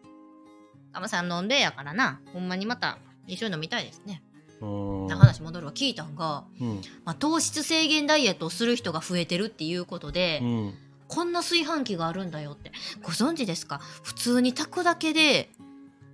[0.93, 2.21] ガマさん飲んでやからな。
[2.33, 4.23] ほんまにまた一緒に飲みたいですね
[4.63, 5.09] うん。
[5.09, 6.81] 話戻るわ聞いたんが、うん。
[7.05, 10.75] まあ、糖質制限ダイエットをする人が増えてるっていうことで、うん。
[11.09, 12.73] こんな炊飯器があるんだよって。
[13.03, 13.81] ご存知ですか？
[14.03, 15.51] 普通に炊くだけで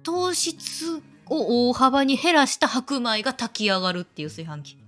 [0.02, 4.78] 糖質を大幅に減らした白米が炊き上がるっていう炊飯器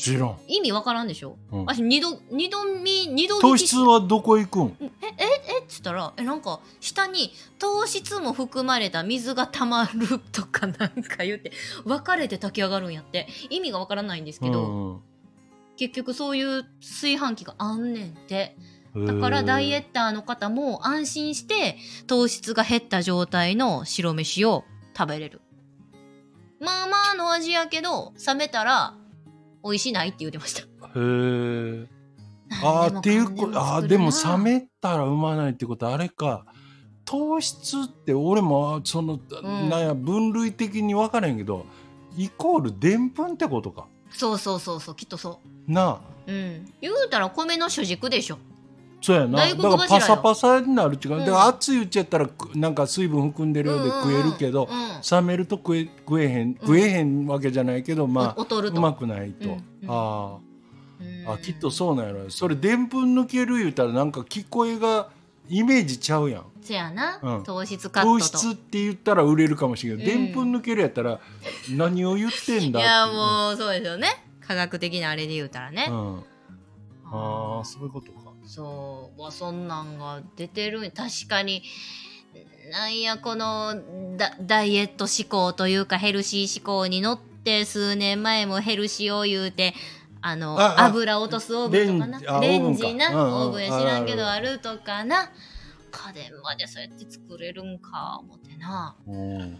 [0.00, 0.36] 知らん。
[0.48, 1.64] 意味わからんでしょ、うん。
[1.66, 4.76] 私二度二度見二度糖質はどこ行くん？
[4.80, 5.24] ええ
[5.58, 5.60] え？
[5.60, 11.52] っつったらえなんか下に糖質も含まれた水がたまるとかなんか言って
[11.84, 13.28] 分かれて炊き上がるんやって。
[13.50, 15.00] 意味がわからないんですけど、うん
[15.76, 18.56] 結局そういう炊飯器があんねんって。
[18.94, 21.76] うんだからダイエへッターの方も安心して
[22.08, 24.64] 糖質が減った状態の白飯を
[24.98, 25.40] 食べれる。
[26.58, 28.94] まあまあの味やけど冷めたら
[29.62, 30.62] 美味しないって言ってました。
[30.96, 31.86] え
[32.62, 36.46] あーっていうことあーでも冷めたらうまないってことあれか。
[37.04, 39.68] 糖質って俺もその、ん。
[39.68, 41.66] なんや分類的に分からへんけど
[42.16, 43.86] イコールでんぷんってことか。
[44.10, 46.00] そうそうそうそうきっとそなあ。
[46.26, 46.72] ううん。
[46.80, 48.38] 言うたら米の主軸でしょ
[49.00, 49.46] そうやな。
[49.46, 51.18] だからパサパサになる違う、うん。
[51.20, 54.68] だから熱いうちやったらくなんか水分含んでるようで食えるけど、
[55.10, 59.56] 冷めると食え食えへん食えへんわけじゃないけど、まあうまくないと、
[59.88, 60.38] あ
[61.00, 61.28] うん。
[61.28, 61.38] ああ。
[61.38, 62.30] きっとそうなんやろ。
[62.30, 65.08] それでんぷん抜ける言うたらなんか聞こえが
[65.48, 66.44] イメージちゃうやん。
[66.60, 67.42] せやな、うん。
[67.42, 70.24] 糖質カッ糖質って言ったら売れるかもしれんけどうん。
[70.24, 71.20] でんぷん抜けるやったら
[71.70, 74.08] 何を言ってんだいやもうそうですよね。
[74.46, 76.18] 科学的なあれで言うたらね、うん、
[77.04, 81.62] ああそういうことかそうわそんなんが出てる確かに
[82.72, 83.76] なんやこの
[84.16, 89.72] ダダイエット志向というかヘルシー志向に乗って数年前もヘルシーを言うて
[90.20, 92.40] あの油落とすオーブンとかな。
[92.40, 95.30] レンジな、オーブンや知らんけどああるとかな。
[95.92, 98.96] 家電までそうやって作れるんか思ってな。
[99.06, 99.58] うん。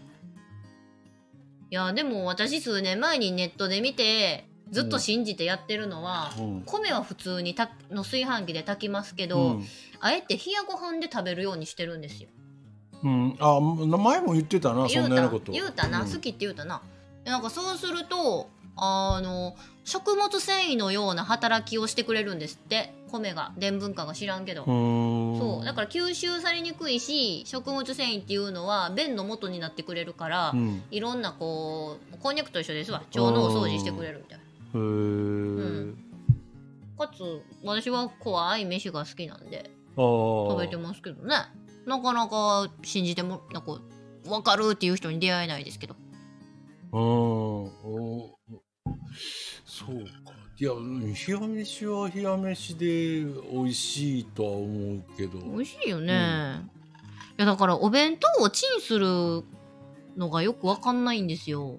[1.70, 6.62] いやでも私数年前にネットで見てずっと信じてやってるのは、うん。
[6.66, 9.66] 米は普通にたの炊飯器で炊きますけど、うん。
[10.00, 12.28] あえて冷やご飯で食べるようにしてるんですよ。
[13.02, 15.52] うん、あ前も言ってたなそ言うたんなこと。
[15.52, 16.10] 言うたな、うん。
[16.10, 16.82] 好きって言うたな。
[17.24, 22.94] なんかそうするとあの食物繊維のような働きをしてくれるんですって。
[23.10, 25.64] 米が伝文化が知らんけど、そう。
[25.64, 30.84] だから吸収されにくいし食物繊維っていうのは便の元になってくれるから、うん。
[30.92, 33.00] いろんなこうこんにゃくと一緒ですわ。
[33.00, 35.94] 腸のお掃除してくれるみたいなへー。
[36.98, 41.34] かつ私は怖い飯が好きなんで食べてますけどね。
[41.86, 43.80] なかなか信じてもなんか
[44.24, 45.96] 分かるっていう人に出会えないですけど。
[46.92, 48.38] うんお
[49.64, 50.40] そうか。
[50.58, 55.38] いやうん冷や飯は冷や飯で美味しいとは思うけど。
[55.38, 59.42] 美味しいよね、いやだからお弁当をチンする
[60.18, 61.78] のがよく分かんないんですよ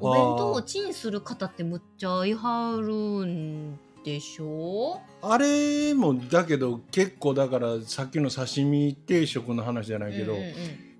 [0.00, 5.00] お弁当をチンする方ってむっちゃいはるんでしょ？
[5.22, 10.52] あれもだけど結構だからさっきの刺身定食の話じゃないけど、うんうんうん。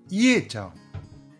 [0.09, 0.73] 家ちゃん。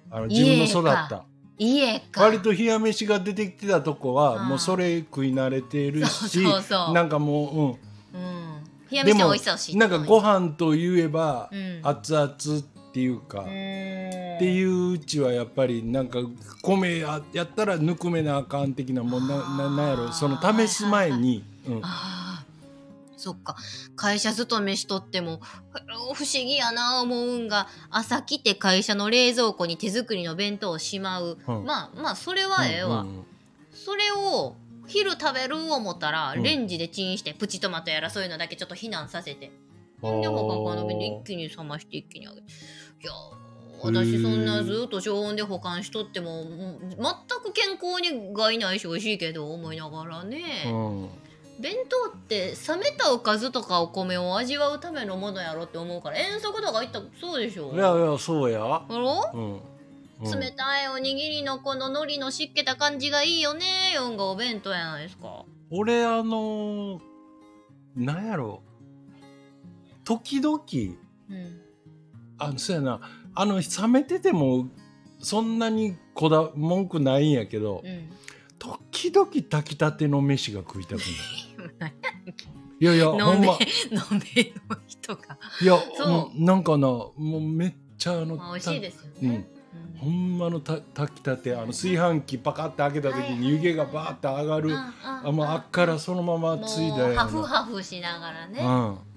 [0.10, 1.24] あの自分の育った。
[1.58, 2.24] 家か。
[2.24, 6.94] 割と冷や飯が出てきてたとこはうんもうそれ食い慣れてるそうしそうそう。
[6.94, 7.78] なんかも
[8.14, 8.64] う、うん、うん。
[8.90, 11.80] 冷や飯は美味しさを知ってなんかご飯と言えばうん。
[11.84, 13.44] 熱々っていうか、っ
[14.42, 16.18] っていううちはやっぱりなんか
[16.64, 20.12] 米ややったらぬくめなあかん的なもんなななんやろ。
[20.12, 23.18] その試す前に、うん、あー。
[23.18, 23.56] そっか。
[23.96, 25.42] 会社勤めしとっても
[26.16, 31.64] 不思議やな思うんが朝来て会社の冷蔵庫に手作りの弁当をしまう、うん。
[31.64, 33.26] まあまあそれはええわ、うんうん
[33.74, 36.44] それを昼食べる思ったら、うん。
[36.44, 39.52] レンジでチンしてプチトマトやらそういうのだけちょっと避難させて。
[40.04, 42.48] あほんで他ーの弁で一気に冷まして一気にあげて
[43.04, 43.12] いや
[43.84, 51.10] 私そんなずっと常温で保管しとっても全く健康に害ないし美味しいけど思いながらね、うん
[51.60, 57.72] 弁当って冷めたおかずとかお米を味わうためのものやろって思うから遠足とか行ったらそうでしょ。
[57.74, 59.30] いやいやそうや、やろ？
[59.32, 59.54] うん。
[60.28, 60.40] うん。
[60.40, 65.46] 冷たいおにぎりのこの海苔の湿気た感じがいいよねよんがお弁当やないですか。
[65.70, 67.00] 俺あのー
[67.96, 68.64] なんやろ。
[70.04, 70.58] 時々
[71.30, 71.61] うん
[72.42, 73.00] あのそうやな。
[73.34, 74.68] あの冷めてても
[75.20, 78.10] そんなにこだ文句ないんやけど、うん。
[78.58, 81.00] 時々炊きたての飯が食いたく
[81.80, 81.94] なる。
[82.80, 83.58] いやいやほんま。
[83.92, 85.38] 飲めの人が。
[85.62, 85.80] いや
[86.36, 89.30] なんかなもうめっちゃあのまあ美味しいですようん。
[89.30, 89.48] ね、
[89.98, 97.26] ほんまのた炊きたてあの炊飯器パカって開けた時に湯気がバーって上がる、あもうあっからそのままついだような。
[97.26, 99.11] もうハフハフしながらね、うん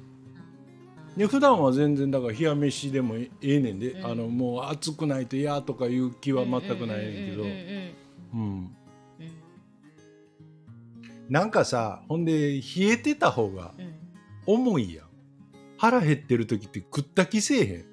[1.17, 4.07] で普段は全然だから冷や飯でもええねんで、うん。
[4.07, 8.71] あのもう暑くないと嫌とかいう気は全くないねんけどうん
[11.29, 13.95] なんかさほんで冷えてた方がうん
[14.47, 15.07] 重いやん。
[15.79, 17.85] 腹減ってる時って食った気せえへん。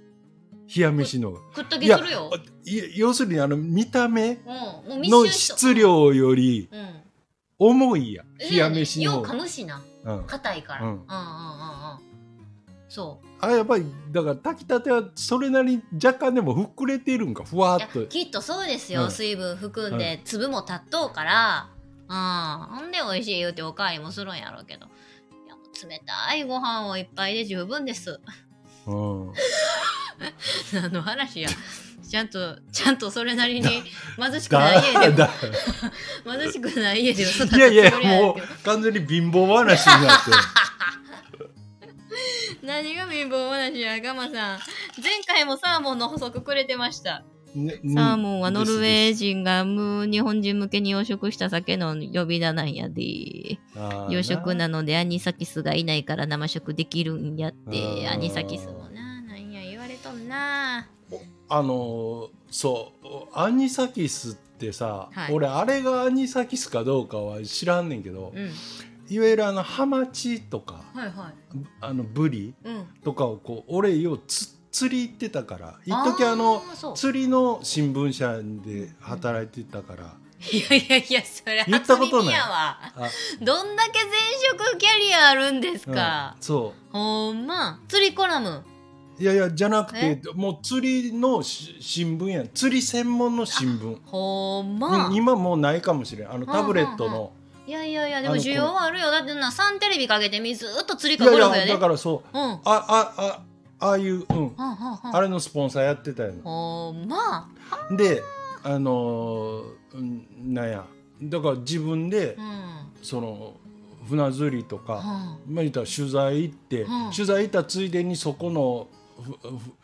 [0.76, 1.40] 冷や飯のが。
[1.56, 2.30] 食っときするよ。
[2.66, 6.90] いや要するにあの見た目うんもう密の質量よりうん。
[7.58, 8.26] 重いやん。
[8.40, 9.82] え冷や飯のよう噛むしな。
[10.04, 10.24] うん。
[10.26, 12.11] 硬いから、ううんん、うんうんうんうん
[12.92, 13.28] そう。
[13.40, 18.06] あやっぱりだから炊きたてはそれなりに若干でも膨れてるんかふわっと。
[18.08, 21.70] きっとそうですよ、うん水分含んで粒も立っとうから
[22.10, 22.76] うん。
[22.76, 24.88] ほんで美味しい言うておかわりもするんやろうけど。
[24.88, 24.90] い
[25.48, 28.20] やもう冷たいご飯をいっぱいで十分です。
[28.88, 29.32] うん。
[30.76, 31.50] 何の話や。
[32.10, 33.84] ちゃんとちゃんとそれなりに
[34.18, 35.24] 貧しくない家で
[36.28, 40.32] 貧しくない家で育ったついやいやもりやもう完全に貧乏話になって
[42.64, 44.60] 何が貧乏話やガマさん。
[45.02, 47.24] 前回もサーモンの補足くれてました。
[47.56, 53.60] ねサーモンはノルウェーー人が無日本人向けに養殖した酒の呼び名なんやで。
[54.10, 58.08] 養殖なのでアニサキスがいないから生食できるんやって。
[58.08, 60.88] アニサキスもななんや言われとんな
[61.50, 65.34] あのーそうアニサキスってさ、はい。
[65.34, 68.52] 俺あれがアニサキスかどうかは知らんねんけど、うん
[69.14, 71.14] いわゆるあのハマチとかはいはい。
[71.82, 72.88] あのブリうん。
[73.04, 76.62] とかをこう俺ようつ釣り行ってたから一時あの
[76.96, 80.14] 釣りの新聞社で働いてたから、
[80.50, 82.36] いやいやいやそれ言ったことない。
[83.44, 84.12] どんだけ前
[84.50, 87.82] 職キャリアあるんですうんか、そほんま。
[87.90, 88.64] 釣りコラム。
[89.20, 90.16] ういやいやじゃなくえ？
[90.16, 92.48] てもう釣りのし新聞やん。
[92.54, 96.32] 釣り専門の新聞、ほんま、うん今もうないかもしれん。
[96.32, 97.34] あのタブレットの
[97.72, 99.10] いやいやいやでも需要はあるよ。
[99.12, 101.70] だってなサンテレビかけてみずっと釣りかゴルフやで。
[101.70, 102.38] やだからそう。
[102.38, 102.42] うん。
[102.42, 103.42] はあああ
[103.80, 104.54] ああいううん。
[104.58, 105.18] あはあはあ。
[105.18, 106.34] あれのスポンサーやってたよ。
[106.44, 107.48] ほんま？
[107.96, 108.22] で
[108.66, 109.64] あのー
[109.94, 110.84] うんなんや。
[111.24, 112.46] だから自分でうん。
[113.02, 113.54] その
[114.10, 115.02] 船釣りとか、は
[115.48, 117.12] まあ言ったら取材行って、うん。
[117.12, 118.90] 取材行ったついでにそこの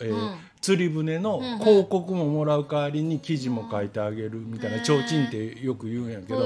[0.02, 0.36] えーうん。
[0.62, 6.46] 釣り船の広告ももらう代わりに記事も書いてあげるみたいな提灯ってよく言うんやけど、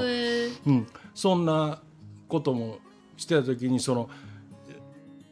[0.66, 1.80] うん、そんな
[2.28, 2.78] ことも
[3.16, 4.08] してた時にその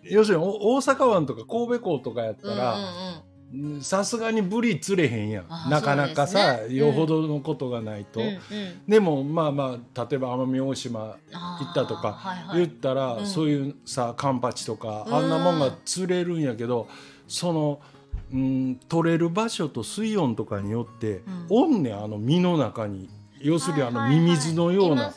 [0.03, 2.79] 要するにお大阪湾とか神戸港とかやったら
[3.53, 5.47] うんさすがにブリ釣れへんやん。
[5.49, 6.77] あなかなかそうさ、ですね。
[6.77, 8.21] よほどのことがないと。
[8.87, 11.17] でもまあまあ例えば奄美大島行
[11.69, 13.27] ったとか言ったら、うん。
[13.27, 16.87] そういうさカンパチとかうんあんなもんが釣れるんやけど
[17.31, 17.81] その、
[18.33, 23.09] うん、取れる場所と水温とかによって、おんねんあの身の中に。
[23.41, 24.18] 要するにあのはいはい。
[24.18, 25.14] はいミミズのような、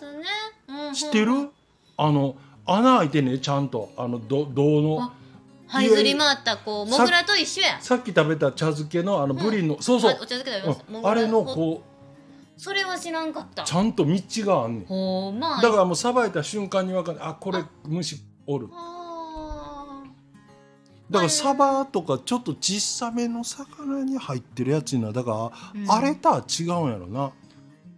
[0.94, 1.50] 知ってる？
[1.98, 3.92] あの穴開いてんねちゃんと。
[3.98, 5.02] あのど銅の。
[5.02, 5.14] あ
[5.68, 7.82] 這いずり回ったこうモグラと一緒や。
[7.82, 10.12] さっき食べた茶漬けのあのブリの、そうそう。
[10.12, 11.08] あお茶漬け食べますうん。
[11.08, 11.84] あれのこ
[12.56, 13.64] それは知らんかった。
[13.64, 15.40] うちゃんと道があんねん。
[15.40, 15.58] ま。
[15.58, 18.70] あだからもうさばいた瞬間に分かるあこれ虫おる。
[18.72, 19.03] あ
[21.10, 25.92] だからサバとかちょっと小さめの魚に入ってるやつにはだから、うん。
[25.92, 27.28] あれとは違うんやろな。
[27.28, 27.32] ー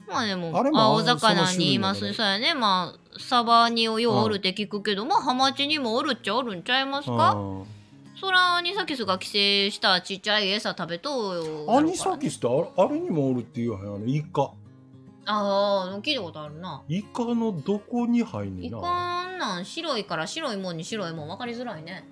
[0.07, 2.13] まあでもあれも青魚にいますだね。
[2.13, 2.53] そうやね。
[2.53, 7.33] まあサバにようおるって聞くけど、まあハマチにもおるっちゃおるんちゃいますか？
[7.33, 7.65] うん。
[8.19, 13.81] そらアニサキスが寄生したちっちゃい餌食べとうよアニサキスってあれあれにもおるっていうやん？
[13.81, 14.51] あのイカ。
[15.27, 16.81] ああ聞いたことあるな。
[16.87, 22.07] イカのどこに入んねいんなかんなん白いから白いもんに白いもん分かりづらいね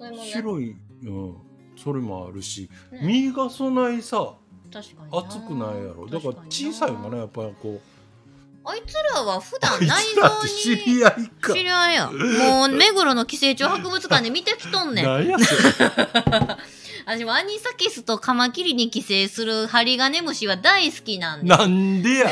[0.00, 1.36] そういうもんね白い、うん、
[1.76, 4.34] それもあるし、ね身がそないさ
[4.72, 5.18] 確かにな。
[5.18, 6.06] 熱くないやろ。
[6.06, 7.80] だから小さいんかなやっぱりこう。
[8.62, 11.52] あいつらは普段内臓に知り合いか。
[11.52, 12.06] 知り合いや。
[12.06, 15.04] もう目黒の寄生虫博物館で見てきとんねん。
[15.04, 15.60] なんやそれ。
[17.06, 22.30] 私もアニサキスとカマキリに寄生するハリガネムシは大好きなんでなんでや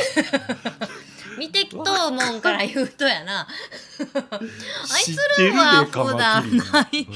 [1.39, 3.47] 見てきとうもんから言うとやな。
[3.49, 7.09] あいつ知ってるでは普段キリない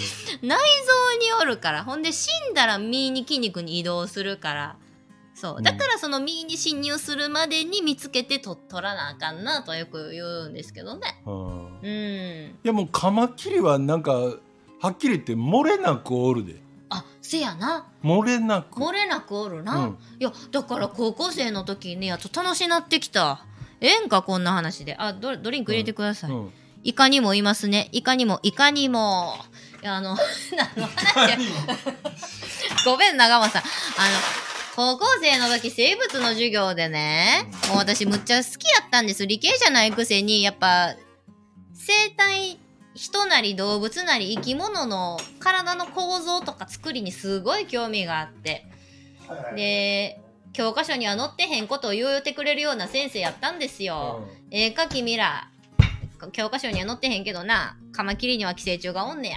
[0.42, 0.48] うん。
[0.48, 1.84] 内臓におるから。
[1.84, 4.76] ほんで死んだら身に筋肉に移動するから。
[5.34, 5.54] そう。
[5.58, 5.62] うん。
[5.62, 11.22] だからその身に侵入するまでに見つけて取取らなあかんなとよく言うんですけどね。
[11.26, 11.78] うん。
[11.80, 11.86] うん。
[11.86, 14.38] いやもうカマキリはなんかは
[14.88, 16.60] っきり言って漏れなくおるで。
[16.90, 17.86] あせやな。
[18.04, 18.78] 漏れなく。
[18.78, 19.98] 漏れなくおるな、うん。
[20.18, 23.46] いやだから高校生の時にやっと楽しなってきた
[23.82, 24.96] ええんかこんな話で。
[24.96, 26.52] あドドリンク入れてください、うん。
[26.84, 27.88] イカにもいますね。
[27.92, 29.34] イカにもイカにも。
[29.82, 30.16] いやあの
[30.56, 31.38] 何の話や。
[32.86, 33.66] ごめん長間さんあの
[34.76, 40.94] 高校生の時生物の授業でねもう私むっちゃ好きやったんです理系じゃないくせにやっぱ
[41.74, 42.58] 生態
[42.94, 48.66] 人なり動物なり生き物の体の構造とか作りにすごい興味があって。
[49.56, 50.20] で
[50.52, 54.26] 教科書には載ってへんことを言うてくれるような先生やったんですよ。
[54.50, 55.48] ええか君ら
[56.32, 59.36] 教科書には載ってへんけどなカマキリには寄生虫がおんねや。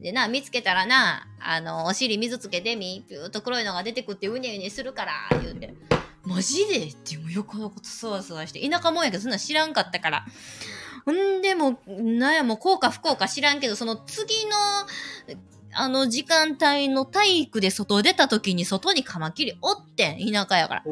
[0.00, 5.74] でな見つけたらなあのお尻水つけてみピューッと黒いのが出てくってうにゃうにゃするから言うて
[6.24, 10.26] 「マジで?」ってもう横のことそわそわして田舎もんやけどそんなん知らんかったから。
[11.10, 14.52] んでもなんやもうこうか不幸か知らんけどその次の
[15.74, 20.82] あの時間帯の体育で外出た時に外にカマキリおってん田舎やから。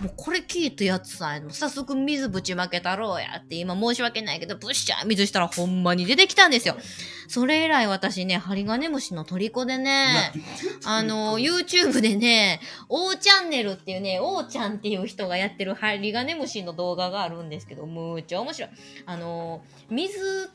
[0.00, 6.76] もうこれ聞いたやつさ、早速水ぶちまけたろうやって今申し訳ないけど、ブッシャー水したらほんまに出てきたんですよ。
[7.28, 10.32] それ以来私ね、ハリガネムシの虜でね、
[10.86, 18.70] あの、YouTube でね、O チャンネルっていうね、O ちゃんっていう人がやってるハリガネムシの動画があるんですけど、むっちゃ面白い。
[19.04, 20.50] あの、水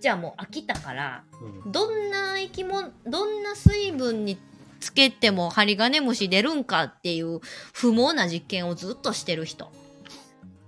[0.00, 1.24] じゃもう飽きたから、
[1.64, 1.72] うん。
[1.72, 4.38] どんな生き物どんな水分に
[4.80, 7.40] つけてもハリガネムシ出るんかっていう
[7.72, 9.70] 不毛な実験をずっとしてる人。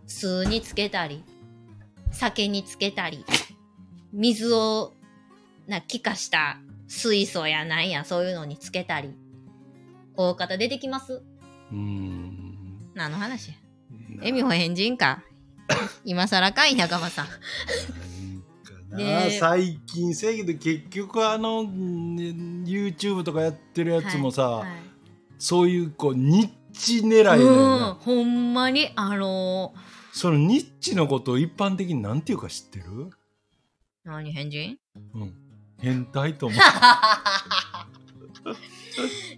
[0.07, 1.25] 酢につけたり
[2.11, 3.25] 酒につけたり
[4.13, 4.93] 水を
[5.67, 9.17] な気化した水素やなんやそういうのにつけたり。
[10.15, 11.23] 大方出てきます。
[11.73, 12.79] うん。
[12.95, 13.55] 何の話や。
[14.21, 15.23] エミホ変人か。
[16.05, 17.27] 今更かい仲間さん
[18.93, 18.99] な。
[18.99, 21.71] んかなで最近せやけど結局あの、ね
[22.65, 24.69] YouTube とかやってるやつもさ、はい
[25.43, 29.75] そういうこうニッチ狙いだようんな、ほんまにあの
[30.13, 33.11] そのニッチのことを一般的になんていうか知ってる？
[34.05, 34.79] 何変人？
[35.15, 35.35] うん。
[35.81, 36.59] 変態と思う。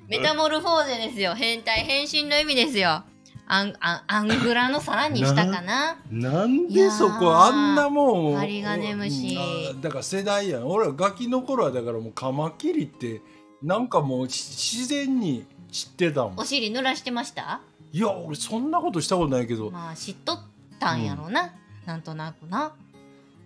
[0.08, 1.34] メタモルフォーゼですよ。
[1.34, 3.02] 変態、変身の意味ですよ。
[3.46, 5.96] アン、アン、アングラのさらに下かな。
[6.10, 9.36] なんでそこあんなもんハリガネムシ
[9.72, 13.20] うんだから世代やん俺らガキの頃はだからもうカマキリって
[13.62, 17.60] なんかもうし自然に知ってたもんお尻濡らしてました？
[17.92, 20.40] いや俺そんなことしたことないけど、まあ、知っとっ
[20.80, 21.52] たんやろな。
[21.86, 22.72] なんとなくな。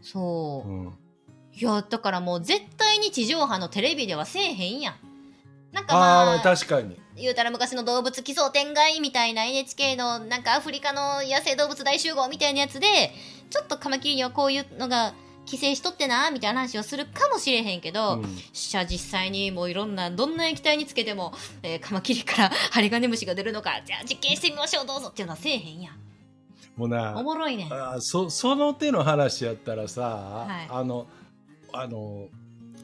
[0.01, 0.73] そうう。
[0.73, 0.87] ん、
[1.55, 4.95] いや、だからもう絶対に地上波のテレビではせえへんやん。
[5.73, 12.87] なんかまあああ確かに言うたら昔の動物奇想天外みたいな NHK のなんかアフリカの野生動物大集合みたいなやつで
[13.51, 15.15] ちょっとカマキリにはこういうのが
[15.49, 18.25] 寄生しとってなみたいな話をするかもしれへんけど、うん。
[18.53, 25.95] じゃあ実際にもういろんなどんな液体につけても、えーカマキリから針金虫が出るのかじゃあ実験してみましょうどうぞっていうのはせえへんやん。
[26.77, 27.73] もうなおもろいねん。
[27.73, 30.69] あーそその手の話やったらさ、い。
[30.71, 31.07] あの
[31.73, 32.29] あの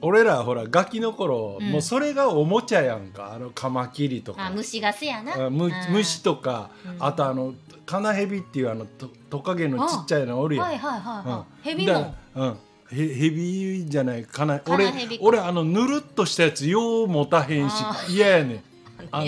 [0.01, 1.71] 俺らほらガキの頃、うん。
[1.71, 3.33] もうそれがおもちゃやんか。
[3.33, 4.47] あのカマキリとか。
[4.47, 5.47] あ虫がせやな。
[5.47, 5.73] あむうん。
[5.91, 7.05] 虫とか、うん。
[7.05, 7.55] あとあの
[7.87, 10.67] カナヘビっていうあのトトカゲのちっちゃいのおるやん。
[10.67, 11.33] はいはいはいうん。
[11.33, 12.59] はいヘビだもうん。
[12.91, 15.25] ヘヘビじゃないかなカナ俺ヘビか。
[15.25, 18.63] 俺あのぬるっとしたやつよう持たへんしあ嫌やねん。
[19.11, 19.25] あ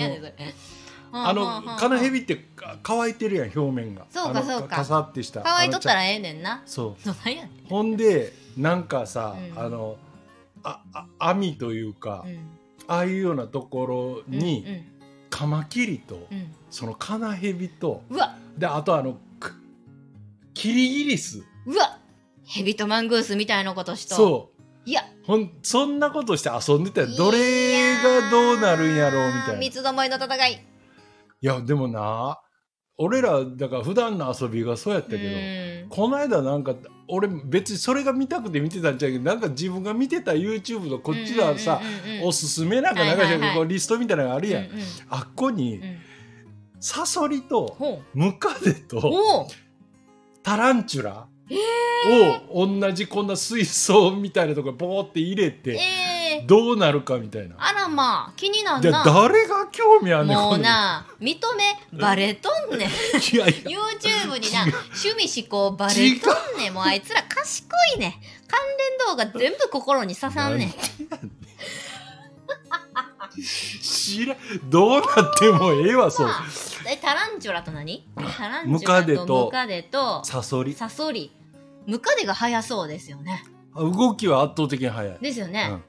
[1.33, 4.05] のあのカナヘビビってか乾いてるやん表面が。
[4.09, 4.75] そうかあのそうか。
[4.77, 5.41] カサってした。
[5.43, 6.61] 乾いとったらええねんな。
[6.65, 7.01] ちゃそう。
[7.03, 7.67] そうなんやねん。
[7.69, 9.59] ほんでなんかさ、うん。
[9.59, 9.97] あの
[10.67, 12.37] ああ網というか、うん。
[12.87, 14.97] ああいうようなところに、うん
[15.29, 16.55] カマキリと、うん。
[16.69, 18.01] そのカナヘビと
[18.57, 19.53] であとあのく
[20.53, 21.43] キリギリス。
[21.65, 21.99] うわ。
[22.45, 24.15] ヘビとマングースみたいなことしと。
[24.15, 24.89] そう。
[24.89, 25.03] いや。
[25.25, 29.53] ほんそんなことして遊んでたらどれがどうなるんやろうみたいな。
[29.55, 30.65] い三つどもえの戦い
[31.41, 32.39] やでもな
[32.97, 35.89] 俺らだから普段の遊びがそうやったけど、うん。
[35.89, 36.75] この間なんか
[37.07, 41.79] 俺別にそれが見たくて見てたんちゃうけどなんか自分が見てた YouTube のこっちはさ、
[42.23, 44.77] おすすめなんかなんかはいはいリストみたいなのがあるやん、うんうん
[45.09, 45.97] あっこにうん。
[46.79, 49.47] サソリとほムカデと
[50.43, 51.27] タランチュラ
[52.51, 56.06] を同じこんな水槽みたいなところにポーって入れてえー、
[56.45, 57.55] どうなるかみたいな。
[57.57, 62.89] あらまあ気になんじゃなあ誰が興味あんねんもうな認めバレとんねん。
[63.35, 63.79] いやいや。
[64.29, 66.73] YouTube にな趣味思考バレとんねん。
[66.73, 68.11] もうあいつら賢いねん。
[68.47, 70.73] 関連動画全部心に刺さんねん。
[73.81, 74.37] 知らん。
[74.69, 76.29] どうなってもええわそう
[76.89, 78.07] えタランチュラと何？
[78.37, 80.73] タランチムュラとムカデとサソリ。
[80.73, 81.31] サソリ。
[81.85, 83.43] ムカデが速そうですよね。
[83.77, 85.83] 動きは圧倒的に速い、ですよね、うん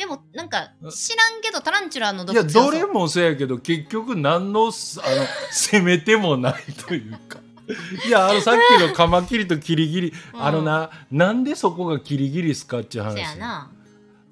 [0.00, 4.72] でもなんか知らんけどタランチュラのいやどれもそうやけど結局何のあの
[5.52, 7.38] 攻めてもないというか。
[8.08, 10.42] いやあのさっきのカマキリとキリギリ、うん。
[10.42, 13.12] あのななんでそこがキリギリスかっていう話。
[13.12, 13.70] そやな。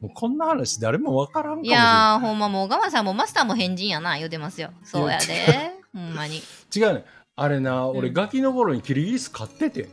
[0.01, 4.71] もうこんな話誰もわからんかもいやーほんまもうガマさんもマスターも変人やな言うてますよ。
[4.85, 6.39] そうやでほんまに。
[6.39, 6.43] い
[6.75, 7.05] 違うね。
[7.37, 8.15] あれな俺うん。
[8.15, 9.91] ガキの頃にキリギリス飼ってて、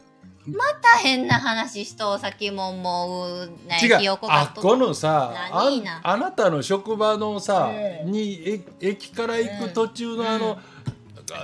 [0.47, 3.79] また変な話しとさっきももうね。
[3.81, 4.17] 違う。
[4.23, 5.69] あっこのさあ
[6.03, 7.71] あなたの職場のさ、
[8.03, 10.59] うんにえ駅から行く途中のあの、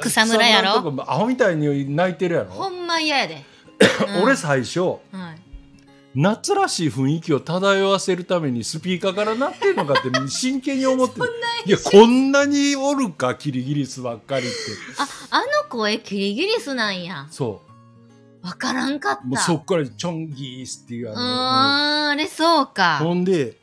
[0.01, 0.69] 草むらやろ？
[0.73, 3.43] 草むらのとこアホみたいに泣いてるやろ、ほんま嫌やで、
[4.07, 4.99] う ん俺最初はい、
[6.13, 11.27] 夏らしい雰囲気を漂わせるためにスピーカーから鳴ってんのかって 真剣に思ってる。
[11.65, 14.55] いやこんなにおるかキリギリスばっかりって。
[14.99, 17.27] ああの声キリギリスなんや。
[17.31, 17.61] そ
[18.43, 19.21] わからんかった。
[19.23, 22.99] うもうそっからチョンギースっていううーんああれそうか。
[23.01, 23.57] の、ほんで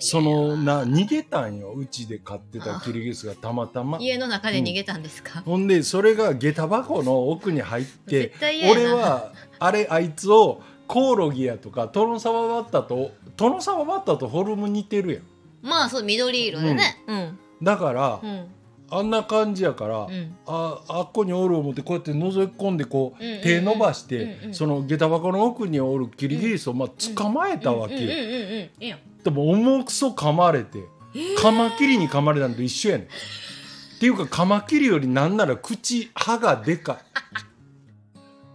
[0.00, 1.72] そのな逃げたんよ。
[1.72, 3.98] うちで飼ってたキリギリスがたまたま。
[4.00, 8.32] 家の中で逃げたんですか、ほんでそれが下駄箱の奥に入って
[8.70, 15.22] 俺はあれあいつをコオロギやとかトノサマバッタとトノサマバッタとフォルム似てるやん。
[15.62, 17.02] まあそう緑色でね。
[17.06, 17.38] うん。
[17.62, 18.46] だから、うん
[18.94, 20.36] あんな感じやから、うん。
[20.46, 23.42] ああっこにおる思ってこうやって覗き込んでこう,、うんうんうん。
[23.42, 30.80] 手伸ばして、うんうんその下駄箱の奥におるキリギリスをまあ捕まえたわけでも重くそ噛まれて、
[31.38, 33.06] カマキリに噛まれたのと一緒やねん。
[33.06, 33.08] っ
[33.98, 36.96] ていうかカマキリよりなんなら口歯がでかい。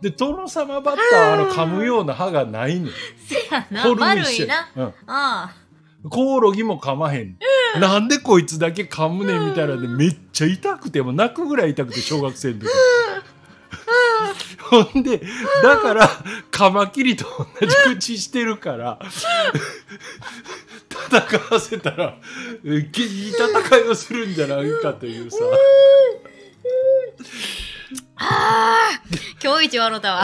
[0.03, 2.91] で殿様バッターはあの噛むような歯がないねん。
[3.25, 3.87] せやな。
[3.87, 4.55] いな。
[4.55, 4.93] やうん。
[5.07, 5.55] あ
[6.09, 7.37] コオロギも噛まへん、
[7.79, 12.67] なんでこいつだけ噛むねんみたいなんでめっちゃ痛くてもう泣くぐらい痛くて小学生の時。
[14.69, 15.19] ほんで
[15.63, 16.07] だから
[16.51, 17.25] カマキリと
[17.59, 18.99] 同じ口してるから
[20.89, 22.17] 戦わせたら
[22.63, 22.83] えいい
[23.31, 25.37] 戦いをするんじゃないかというさ。
[28.17, 29.01] ああ
[29.41, 30.23] 今日一笑ったわ。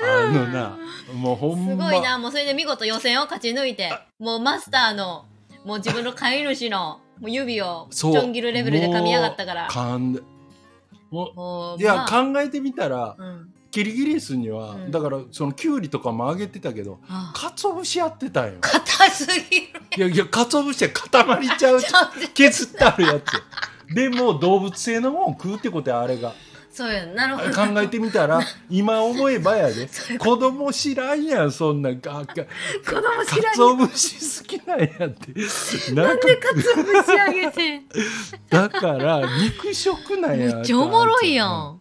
[0.00, 0.78] あのな
[1.12, 1.90] もうほんま。
[1.90, 5.26] すごいなもうそれで見事予選を勝ち抜いてもうマスターの
[5.66, 9.68] もう自分の飼い主のもう指をちょん切るレベルで噛みやがったから。
[9.68, 10.22] 噛んで。
[11.10, 12.32] もいや、まあ。
[12.32, 13.52] 考えてみたらうん。
[13.70, 14.90] キリギリスには、うん。
[14.90, 17.38] だからそのキュウリとかもあげてたけどああ。
[17.38, 18.58] 鰹節やってたんよ。
[18.60, 19.66] 硬すぎる。
[19.96, 21.80] いやいや鰹節は固まりちゃう
[22.34, 23.94] 削ってあるやつ。
[23.94, 26.34] でも動物性のもん食うってことやあれが
[26.76, 27.54] そうやなるほど。
[27.54, 29.88] 考えてみたら 今思えばやで。
[30.18, 35.32] 子供知らんやんそんなんかか子供知らんかつお節好きなんやって。
[35.94, 37.82] なんかかつお節あげて
[38.50, 41.80] だから肉食なんやめっちゃおもろいやん、ん。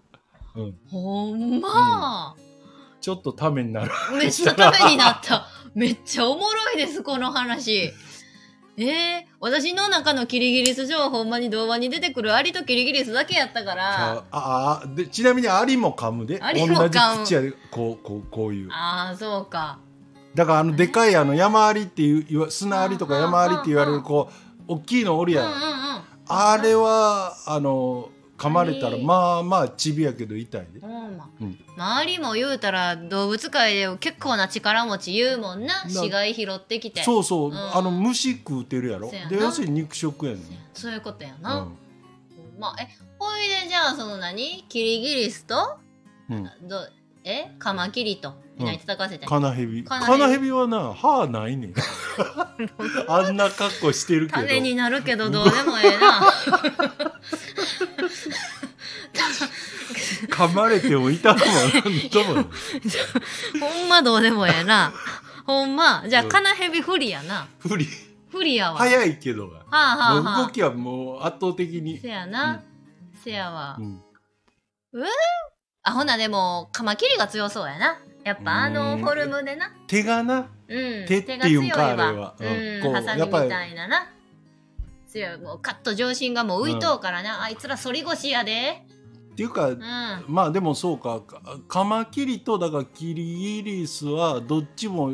[0.56, 2.34] うん、ほんま、
[3.02, 3.91] ちょっとためになる。
[4.18, 5.46] めっちゃためになった。
[5.74, 7.91] めっちゃおもろいですこの話。
[8.78, 14.24] えー、私の中のキリギリス情報ほんまに動画に出てくるアリとキリギリスだけやったから。
[14.32, 16.42] ああでちなみにアリも噛むで。
[16.42, 17.52] アリも同じ噛む口やで。
[17.72, 18.70] こうこうこういう。
[18.72, 19.80] ああそうか。
[20.34, 24.30] だからあのでかいあの山アリっていう砂アリとか山アリって言われるこ
[24.68, 25.54] う大きいのおるやん。
[26.28, 30.80] あれはあの噛まれたらまあまあちびやけど痛いで。
[30.80, 31.60] うん。
[31.78, 35.86] 周りも言うたら動物界で結構な力持ち言うもんな。
[35.88, 37.04] 死骸拾ってきて。
[37.04, 37.56] そうそう、ん。
[37.56, 39.10] あの虫食うてるやろ。
[39.10, 40.42] で要するに肉食やねん、
[40.74, 41.78] そういうことやうな、ん。
[42.60, 44.66] まあえほいでじゃあその何？
[44.68, 45.78] キリギリスと？
[46.30, 46.88] うん、ど
[47.26, 47.47] え？
[47.57, 48.36] カマキリと。
[48.55, 49.84] みんなに戦わせて、カナヘビ。
[49.84, 50.19] カナヘビ。
[50.19, 51.73] カナヘビはな歯ないねん。
[53.09, 54.41] あんな格好してるけど。
[54.41, 56.21] 種になるけど どうでもええな。
[60.30, 62.45] 噛まれても痛くもなんとも。
[63.59, 64.93] ほんまどうでもええな。
[65.45, 66.30] ほんまじゃあうん。
[66.30, 67.47] カナヘビ不利やな。
[67.59, 67.88] 不利。
[68.30, 68.78] 不利やわ。
[68.78, 70.38] 早いけどはあはあはあ。
[70.38, 71.97] もう動きはもう圧倒的に。
[71.97, 72.61] せやな、
[73.23, 74.01] せやわ、うん
[75.88, 78.00] あほなでもカマキリが強そうやな。
[78.24, 79.02] やっぱあのうん。
[79.02, 79.72] フォルムでな。
[79.86, 81.06] 手がなうん。
[81.06, 82.36] 手っていうんかあれは。
[82.40, 82.82] うんうん。
[82.82, 84.12] こうハサミみたいなな。
[85.08, 85.38] 強い。
[85.38, 88.84] もうカット上心がもう浮いとうからな、あいつら反り腰やで。
[89.34, 89.80] っていうかうん。
[90.28, 91.22] まあでもそうか。
[91.22, 95.14] かカマキリとだからキリギリスはどっちも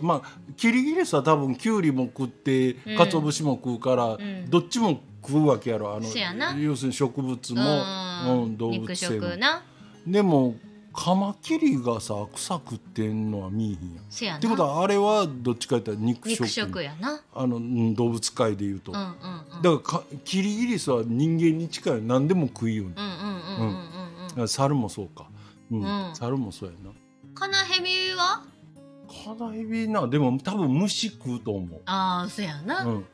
[0.00, 2.96] まあキリギリスは多分キュウリも食ってうん。
[2.96, 4.48] 鰹節も食うから、ん。
[4.48, 5.96] どっちも食うわけやろ。
[5.96, 8.42] あの要するに植物も、うん。
[8.44, 9.26] うん動物肉性も。
[9.26, 9.64] 食な
[10.06, 10.56] でも
[10.92, 14.36] カマキリがさ草食ってんのは見えへんやん。
[14.38, 16.40] ってことはあれはどっちか言ったら肉食。
[16.40, 17.20] 肉食やな。
[17.34, 19.62] あのうん動物界でいうと、うんうんうん。
[19.62, 22.02] だからかキリギリスは人間に近い。
[22.02, 22.94] 何でも食いよね、
[24.36, 25.26] うん猿もそうか、
[25.70, 25.82] うん。
[25.82, 26.14] うん。
[26.14, 26.90] 猿もそうやな。
[27.34, 28.42] カナヘビは？
[29.24, 33.04] カナヘビなでも多分虫食うと思う、ああそやな、うん、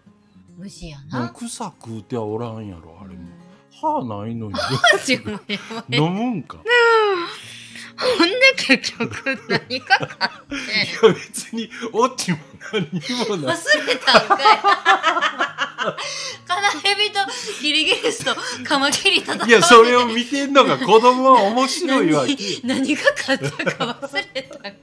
[0.56, 3.20] 虫やうんな、草食うてはおらんやろあれも
[3.80, 4.54] 歯ないのに。
[5.90, 6.58] 飲むんか。
[7.98, 10.54] ほんで結局何かかって。
[10.54, 12.38] いや別にオチも
[12.72, 13.56] 何にもない。
[13.56, 14.18] 忘れた。
[14.18, 14.38] んかい
[16.46, 17.20] カナヘビと
[17.60, 22.36] キリギリスとカマキリ戦いやそれを見てんのが子供は面白いわけ。
[22.64, 24.68] 何何が勝ったか忘れたんか。
[24.68, 24.78] い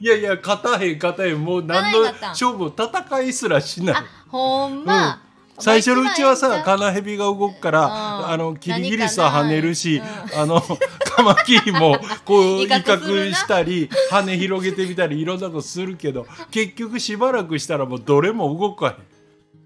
[0.00, 1.44] いやいや勝たへん勝たへん。
[1.44, 3.96] もう何の勝負戦いすらしない。
[3.96, 5.22] あほんま、
[5.58, 8.28] 最初のうちはさまあカナヘビが動くから、うん。
[8.28, 10.02] あのキリギリスは跳ねるし、
[10.32, 10.62] 何あの
[11.16, 18.96] カマキリもこう威威嚇したり羽広げてみたりいろんなことするけど結局しばらくしたらもうどれも動か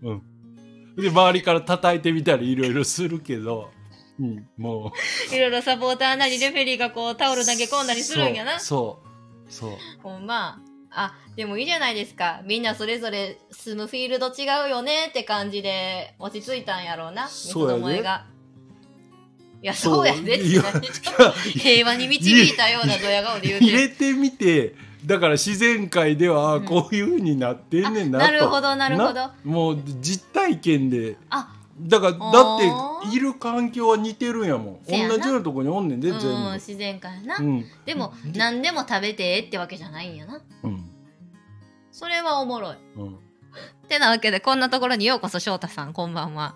[0.03, 0.11] へん。
[0.11, 3.71] うん、で周りから叩いてみたりいろいろするけど、
[4.21, 4.93] うん、も
[5.31, 5.35] う。
[5.35, 8.59] いろいろサポーターなりレフェリーがこうタオル投げ込んだりするんやな。
[8.61, 9.79] そうそうそう。
[10.03, 10.61] ほんま
[10.93, 12.41] あでもいいじゃないですか。
[12.45, 17.29] みんなそれぞれ住むフィールド違うよねって感じで落ち着いたんやろうな。
[17.29, 18.27] 三つどもえが。
[19.63, 20.45] いやそうやでて。
[21.59, 23.65] 平和に導いたようなドヤ顔で言うて。
[23.67, 24.75] 入れてみて。
[25.07, 26.65] だから自然界ではうん。
[26.65, 29.15] こういうふうになってんねんなと、あなるほどなるほど。
[29.15, 29.35] な。
[29.45, 31.17] もう実体験で。
[31.31, 31.55] あ
[31.89, 34.81] だからだっている環境は似てるんやもん。
[34.87, 37.65] 同じようなとこにおんねんで全部、うん自然界な、うん。
[37.85, 40.43] でもで何でも食べてってわけじゃないんやな。
[40.63, 40.91] うん。
[41.93, 42.77] それはおもろい。
[42.97, 43.19] うん。
[43.89, 46.55] てなわけでこんなところにようこそ翔太さんこんばんは。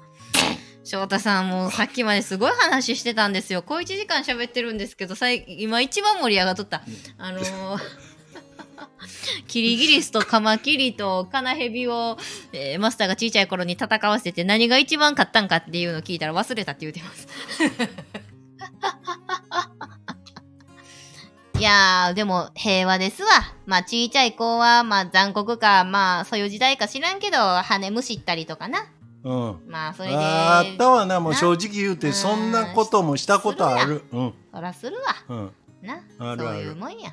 [0.84, 3.62] 翔太さんもうさっきまですごい話してたんですよ。
[3.62, 6.82] 小1時間喋ってるんですけどさい今一番盛り上がっとった。
[7.18, 8.13] あのー
[9.48, 12.18] キリギリスとカマキリとカナヘビを、
[12.52, 17.28] えーマスターが小さい頃に戦わせて何が一番勝ったんかっていうのを聞いたら忘れたって言うてます。
[21.56, 23.28] いやー、でも平和ですわ。
[23.64, 28.86] まあ小さい子はまあ残酷か、まあそういう時代か知らんけど、羽むしったりとかな。
[29.22, 35.16] うんまあそれで、あったわなもうな正直言うてうんそんなこともしたことあるうんそらするわ。
[35.28, 37.10] うんなそういうもんや。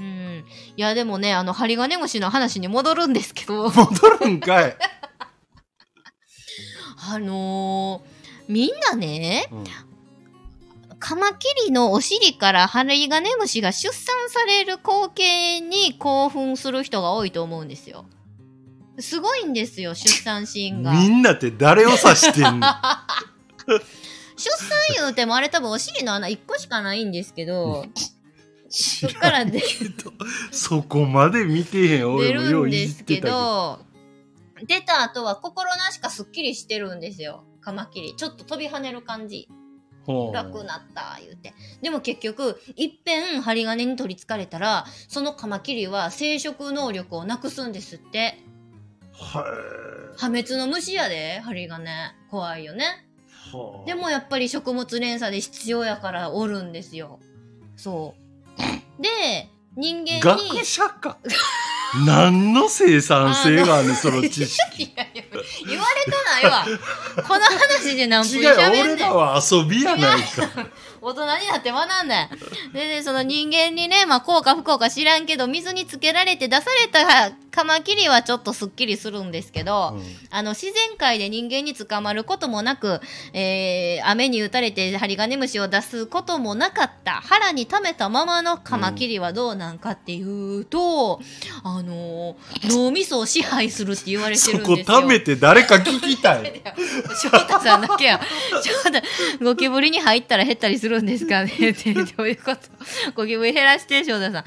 [0.00, 0.44] うん。
[0.76, 4.76] いやでもね、あの、針金虫の話に戻るんですけど、 戻るんかい、
[7.12, 9.64] あのーみんなね、うん
[11.02, 18.04] カマキリのお尻から針金虫が出産される光景に興奮する人が多いと思うんですよ。
[18.98, 20.92] すごいんですよ、出産シーンが。
[20.92, 22.66] みんなって誰を指してんの？
[24.36, 27.86] 出産言うてもあれ多分お尻の穴1個しかないんですけど、
[28.70, 29.60] そっからで
[30.52, 33.78] そこまで見てへん出俺もようるんいじってたけですけどど、
[34.66, 37.44] 出た後は心なしかすっきりしてるんですよ。
[37.60, 38.14] カマキリ。
[38.16, 39.48] ちょっと飛び跳ねる感じ。
[40.32, 41.52] 楽なった、言うて。
[41.82, 48.38] でも結局、いっぺん針金に取りつかれたら、そのカマキリは生殖能力をなくすんですって。
[49.12, 49.44] は
[50.16, 52.14] 破滅の虫やで、針金。
[52.30, 53.06] 怖いよね。
[53.86, 57.18] でもやっぱり食物連鎖で必要やからおるんですよ。
[57.76, 58.29] そう。
[58.98, 60.20] で、人間に。
[60.20, 61.18] 学者か
[62.06, 64.84] 何の生産性があるのその知識？
[64.84, 65.24] いやいや、
[65.66, 66.66] 言われてないわ。
[67.26, 68.82] この話で何分違う喋んねん。
[68.82, 70.48] 俺らは遊びやないか
[71.00, 72.28] 大人になって学んだよ。
[72.72, 83.00] で、で、その人間にね、まあ、効か不効か知らんけど、水につけられて出されたカマキリはちょっとスッキリするんですけど、うんあの、自然界で人間に捕まることもなく、
[83.32, 91.20] えー、雨に打たれて針金虫を出すこともなかった、腹に溜めたままのカマキリはどうなんかっていうと、
[91.64, 94.76] あのー脳みそを支配するって言われてそるんですよ。
[94.86, 96.62] こ貯めて誰か聞きたい
[97.22, 98.20] 翔太さんだけや。
[98.62, 101.50] 翔太、ゴキブリに入ったら減ったりするんですかね？
[101.70, 102.60] って、どういうこと？
[103.14, 104.44] ゴキブリ減らして、翔太さん。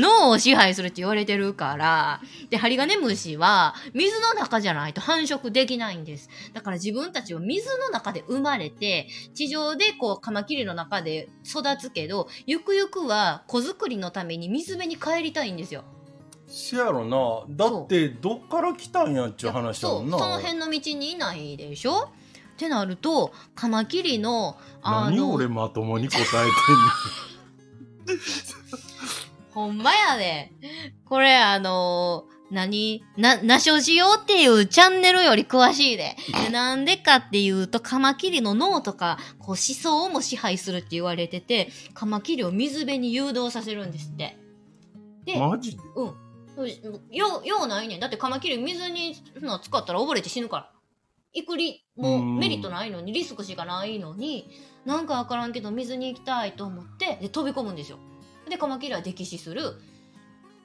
[0.00, 2.20] 脳を支配するって言われてるから。
[2.50, 6.28] で、ハリガネムシは水の中じゃないと繁殖できないんです。
[6.52, 15.84] だから自分たちは水の中で生まれて、地上でこう、カマキリの中で育つけど、ゆくゆくは子作りのために水辺に帰りたいんですよ。
[16.48, 17.44] せやろな。
[17.56, 20.18] だってどっから来たんやっちゅう話だもんな。
[20.18, 22.10] その辺の道にいないでしょ？
[22.56, 26.22] ってなるとカマキリのあ何の俺まともに答え
[28.06, 28.18] てん
[29.56, 30.52] ほんまやで
[31.06, 36.14] これあの何な、なしょしようっていうチャンネルより詳しいで。
[36.44, 44.36] でなんでかっていうと、カマキリの脳とか、こう思想も支配するって言われてて、カマキリを水辺に誘導させるんですって。
[45.24, 45.82] で、のマジで？
[45.96, 46.06] うん。
[47.10, 48.00] よう、ようないねん。
[48.00, 50.70] だってカマキリ水にそんな使ったら溺れて死ぬから。
[51.32, 54.48] 行くり、もううんメリットないのに、リスクしかないのに、
[54.84, 57.98] なんかわからんけど水に行きたいと思って、で、飛び込むんですよ。
[58.48, 59.74] で、カマキリは溺死する。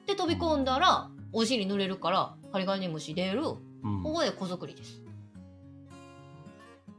[0.06, 3.42] で、飛び込んだら、お尻濡れるから、ハリガネムシ出る。
[3.82, 5.02] うんここで子作りです。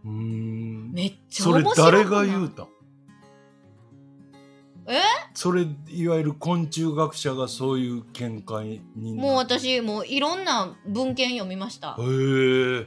[0.04, 1.92] うーんめっちゃそれ面白くない？
[1.92, 2.64] 誰が言うた？
[2.64, 2.68] ん
[4.88, 5.00] え？
[5.34, 11.96] それいわゆる昆虫学者がそういう見解にもう私、もういろんな文献読みました。
[11.98, 12.02] へ
[12.82, 12.86] え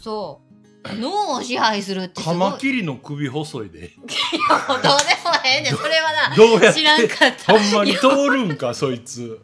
[0.00, 0.53] そう。
[0.92, 2.38] 脳を支配するってすごい。
[2.38, 4.98] カマキリの首細いでもうどうでも
[5.44, 5.76] ええねん。
[5.76, 7.52] それはな、どうやって知らんかった。
[7.52, 9.40] ほんまに通るんかそいつ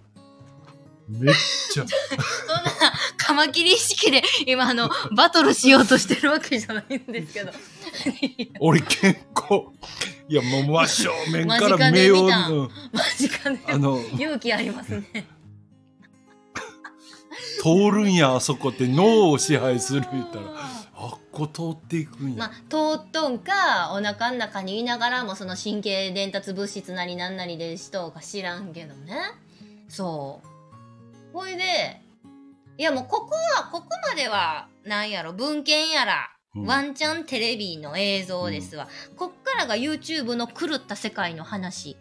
[1.09, 1.35] めっ
[1.73, 7.53] ちゃそんな、カマキリ意識で今あの、 バトルしようとしてるわけじゃないんですけど。
[8.61, 9.65] 俺健康
[10.29, 13.63] いやもう真正面か間近ら目を、で見たうんマジかね。
[13.67, 15.27] あの勇気ありますね。
[17.61, 20.45] 通るんやあそこって脳を支配する言ったら
[21.33, 29.17] あっこ通っていくんや、まあ、通っとんか、お腹の中にいながらもその神経伝達物質なりなんなりでしとうか知らんけどね。
[29.89, 30.49] そう。
[31.33, 32.01] ほいで、
[32.79, 38.89] いやもうここは、ここまでは、なんやろ、文献やら、うんワンチャンテレビの映像ですわ。
[39.17, 41.97] こっからが YouTube の狂った世界の話。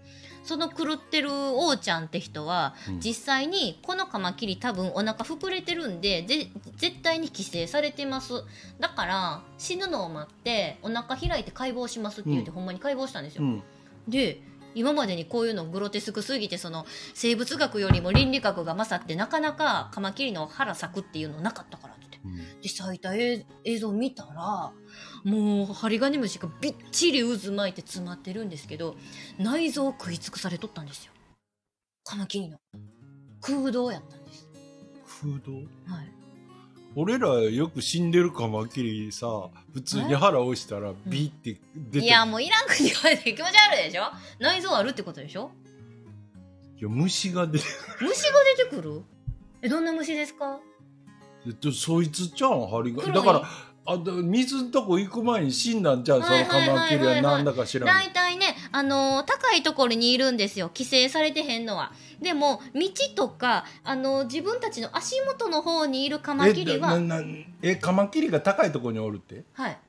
[0.49, 2.99] その狂ってる王ちゃんって人は、うん。
[2.99, 8.33] 実際にこのカマキリ多分お腹膨れてるんでで絶対に規制されてます。
[8.79, 12.55] だから死ぬのを待ってお腹開いて解剖しますって言って、うん。
[12.55, 13.63] ほんまに解剖したんですよ、うん。
[14.07, 14.41] で
[14.73, 21.93] 今までにこういうのグロテスクすぎてその生物学よりも倫理学が勝ってなかなかカマキリの腹裂くっていうのなかったから
[22.61, 24.71] で咲いた映映像見たら
[25.23, 28.95] もうハリガネムシがびっちり渦巻いて詰まってるんですけど
[29.37, 31.13] 内臓を食い尽くされとったんですよ。
[32.03, 32.57] カマキリの。
[33.41, 34.49] 空洞やったんです。
[35.21, 35.53] 空洞？
[35.85, 36.11] はい。
[36.95, 39.27] 俺らよく死んでるカマキリさ
[39.73, 44.11] 普通に腹押したらビーって出ていやもういらんく言われて気持ち悪いでしょ？
[44.39, 45.51] 内臓あるってことでしょ？
[46.79, 47.65] いや虫が出て
[48.01, 49.03] 虫が出てくる？
[49.61, 50.59] えどんな虫ですか？
[51.45, 52.67] えっとそいつちゃうん？
[52.67, 53.03] 針が？
[53.03, 53.15] 黒い。
[53.15, 53.43] だから
[53.85, 56.21] あだ水のとこ行く前に死んだんちゃう？
[56.21, 60.67] そのカマキリはなんだか知らん大体ね、あのー高いところにいるんですよ。
[60.67, 61.91] 規制されてへんのは。
[62.21, 62.81] でも道
[63.15, 66.99] とか、あのー自分たちの足元の方にいるカマキリは
[67.61, 69.43] えカマキリが高いとこにおるって？
[69.53, 69.79] はい。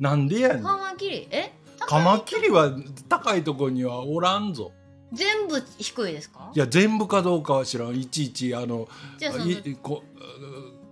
[0.00, 0.62] なんでやねん。
[0.64, 1.28] カマキリ？
[1.30, 1.52] え？
[1.78, 2.72] カマキリは
[3.08, 4.72] 高いとこにはおらんぞ
[5.12, 6.52] 全部低いですか？
[6.54, 7.96] いや全部かどうかは知らん。
[7.96, 8.88] いちいちあの
[9.18, 10.04] じゃあそのいこ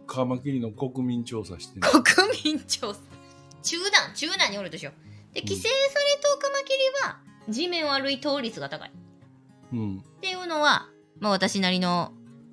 [0.07, 2.03] カマキリの国民調査して国
[2.45, 3.01] 民調査。
[3.63, 4.91] 中段中段におるでしょ。
[5.33, 5.71] で規制され
[6.23, 8.89] たカマキリは地面を歩い通率が高い。
[8.89, 8.93] っ
[9.73, 10.03] うん。
[10.21, 10.89] ていうのは
[11.21, 12.13] まあ私なりの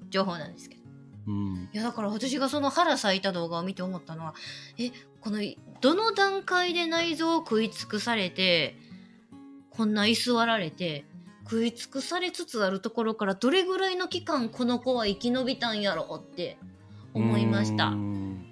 [0.10, 0.82] 情報なんですけど。
[1.28, 1.70] うん。
[1.74, 4.36] いやだから私がその腹咲いた動画を見て思ったのは
[4.78, 4.92] え
[5.22, 5.40] この
[5.82, 8.78] どの段階で内臓を食い尽くされて
[9.72, 11.06] こんな居座られて
[11.46, 16.58] 食い尽くされつつあるところからどれぐらいの期間この子は生き延びたんやろって
[17.14, 17.88] 思いました。
[17.88, 18.46] うん。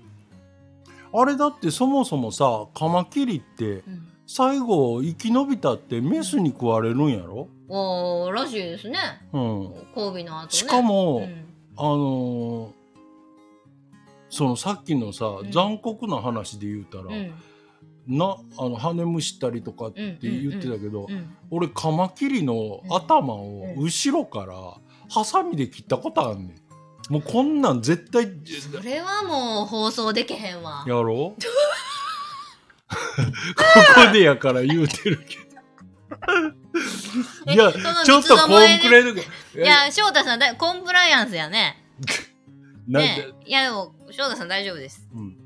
[1.14, 4.08] あれだってそもそもさカマキリってうん。
[4.26, 8.98] 最後生き延びたってメスに食われるんやろ、おーらしいですね。
[9.34, 9.42] うん、
[9.96, 10.52] 交尾の後ね。
[10.52, 11.46] しかも、うん。
[11.76, 12.72] あのー
[14.30, 15.52] そのさっきのさ、ん。
[15.52, 17.34] 残酷な話で言うたら、うん
[18.08, 24.56] なあの羽むしったりとかって言ってたけど、うん俺カマキリの頭をうん後ろから
[25.10, 26.56] ハサミで切ったことあんね
[27.10, 27.14] ん。
[27.14, 28.32] もうこんなん絶対
[28.72, 30.84] それはもう放送できへんわ。
[30.88, 31.36] やろ？
[31.38, 31.42] う
[32.94, 32.96] こ
[34.08, 35.44] こでやから言うてるけど。
[37.54, 37.72] いや
[38.06, 39.16] ちょっとコンプレー
[39.54, 41.84] トいや翔太さんだコンプライアンスやね。
[42.88, 45.08] なんで、ねいやでも翔太さん大丈夫です。
[45.14, 45.38] うん、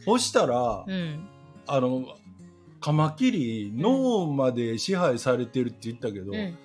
[0.00, 1.28] そしたら、うん
[1.66, 2.16] あの
[2.80, 6.56] カマキリ脳まで支配されてるって言ったけど、うん。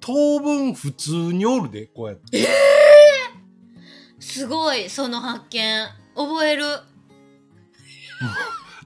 [0.00, 2.46] 当分普通におるでこうやって。
[4.20, 5.86] すごいその発見。
[6.14, 6.64] 覚える。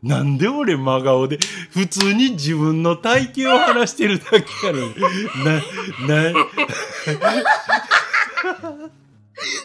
[0.03, 1.39] なんで俺真顔で
[1.71, 4.95] 普通に自分の体型を話してるだけやのに。
[5.45, 5.53] な
[6.33, 6.41] な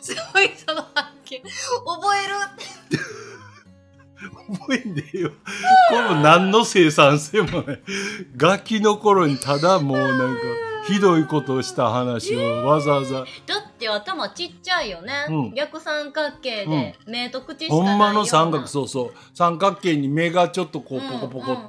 [0.01, 1.41] すごいその発見。
[1.41, 2.33] 覚える
[4.53, 5.31] 覚えんでええよ。
[5.89, 7.81] これも何の生産性もない。
[8.37, 10.41] ガキの頃にただもうなんか
[10.87, 13.19] ひどいことをした話をわざわざ。
[13.19, 13.23] だ
[13.67, 15.53] って頭ちっちゃいよね、うん。
[15.53, 18.05] 逆三角形で、目と口しかないような。
[18.05, 19.13] ほんまの三角そうそう。
[19.33, 21.63] 三角形に目がちょっとこうポコポコ、うんうん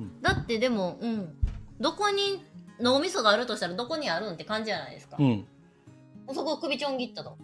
[0.00, 0.22] うん。
[0.22, 1.34] だってでも、うん、
[1.80, 2.44] どこに
[2.80, 5.44] 脳みそがあるとしたらどこにあるんって感じじゃないですか、うん。
[6.32, 7.36] そこ首ちょん切ったと。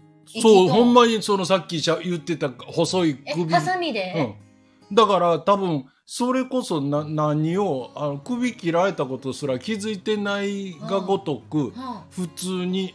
[0.43, 4.35] そうほんままにそのさっきしゃ言ってた細いえ首ハサミで、うん、
[4.93, 11.73] だから多分それこそな何をあの首切られたことすら気づいてないがごとく、うん。
[12.11, 12.95] 普通に、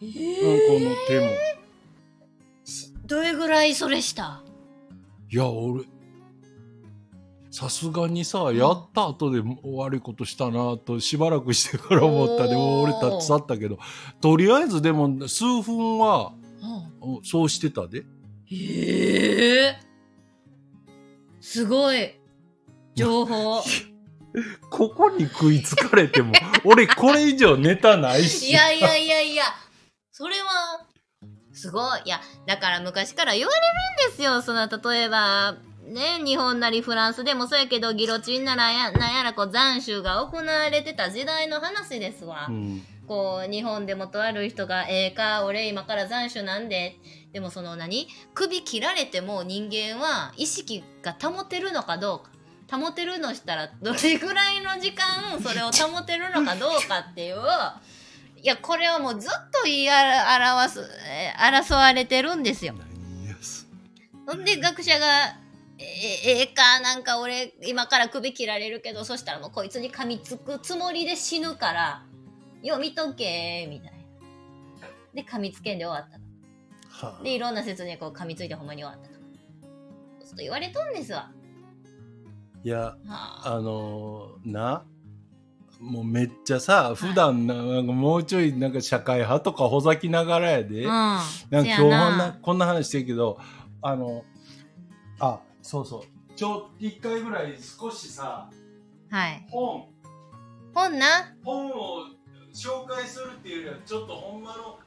[0.00, 1.26] えうんーこの手も。
[3.04, 4.42] どれぐらいそれした？
[5.30, 5.84] いや俺
[7.50, 8.56] さすがにさ、ん。
[8.56, 13.78] やった後で悪いことしたなとしばらくしてから思ったでも俺立ち去ったけど
[14.20, 16.32] とりあえずでも数分は
[17.02, 17.16] うん。
[17.16, 18.04] うんそうしてたで。
[18.46, 19.76] へえ
[21.52, 22.18] すごい。
[22.94, 23.62] 情報。
[24.70, 26.32] ここに食いつかれても
[26.64, 28.48] 俺これ以上ネタないし。
[28.48, 29.44] いやいやいやいや。
[30.12, 30.86] それは
[31.52, 32.00] すごい。
[32.06, 33.60] いやだから昔から言われ
[34.06, 35.56] るんですよその例えば。
[35.82, 42.82] ね日本なりフランスでもそうやけどギロチンならやなんやらこう斬首が行われてた時代の話ですわ、うん
[43.12, 46.96] こう日本でもとある人が「ええか俺今から斬首なんで」
[47.34, 48.08] でもその何？
[48.32, 52.20] 首切られても人間は意識が保てるのかどう
[52.70, 52.78] か。
[52.78, 57.36] 保てるのしたらどれぐらいの時間それを保てるのかどうかっていう。
[58.42, 62.74] いやこれはもうずっと言い表すえー争われてるんですよ。
[64.26, 65.36] ほんで学者が
[65.78, 72.02] 「えええかなんか俺今から首切られるけどそしたらもうこいつに噛みつくつもりで死ぬから
[72.62, 73.98] よ見とけ」みたいな。
[75.14, 76.24] で噛みつけんで終わったと。
[77.06, 79.14] はあでいろんな説にこう噛みついてほんまに終わったと。
[80.20, 81.30] そうすると言われとんですわ。
[82.64, 84.84] いやはあ、あのーな
[85.80, 90.88] もうめっちゃさ普段ななんかもうちょいなんか社会派とかほざきながらやで、うん。
[90.88, 93.38] なんか今日こんなこんな話してるけど
[93.80, 94.24] あの
[95.18, 98.48] あそうそうちょ一回ぐらい少しさ
[99.10, 99.46] はい。
[99.50, 99.88] 本
[100.72, 101.34] 本な？
[101.44, 101.72] 本を
[102.52, 104.78] 紹介するっていうよりはちょっとほんまの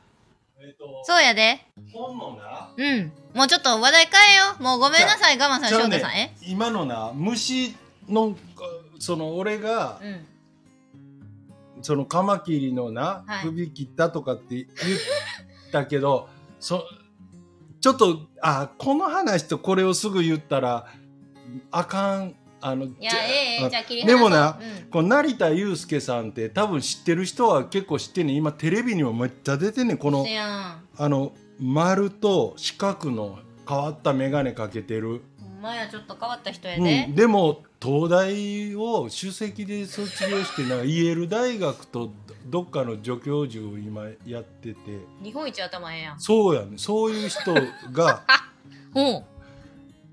[0.57, 1.59] えっ、とそうやで。
[1.91, 2.70] 本のな？
[2.78, 3.11] うん。
[3.34, 4.63] もうちょっと話題変えよう。
[4.63, 6.11] もうごめんなさい、我慢さん、翔太さん。
[6.13, 6.34] え？
[6.47, 7.76] 今のな虫
[8.07, 8.38] の
[8.99, 10.26] その俺がうん。
[11.82, 14.68] そのカマキリのな、はい首切ったとかって言っ
[15.72, 16.84] たけど そ
[17.80, 20.88] ちょっとあこの話とこれをすぐ言ったら
[21.70, 22.36] あかん
[22.68, 30.82] あのいやええええ、じゃあ切り離でもなそううんこの成田悠介さんって多分知ってる人は結構知ってんねん今テレビにもめっちゃ出てんねんこのせやん。
[30.97, 33.38] あの丸と四角の
[33.70, 37.05] 変わった眼鏡かけてる、ほんまや、ちょっと変わった人やうで。
[37.05, 42.11] ん、でも東大を首席で卒業してなんかイェール大学と
[42.47, 44.78] どっかの助教授を今やってて
[45.24, 46.20] 日本一頭ええやん。
[46.20, 47.53] そうやねそういう人
[47.91, 48.24] が
[48.93, 49.26] ほう。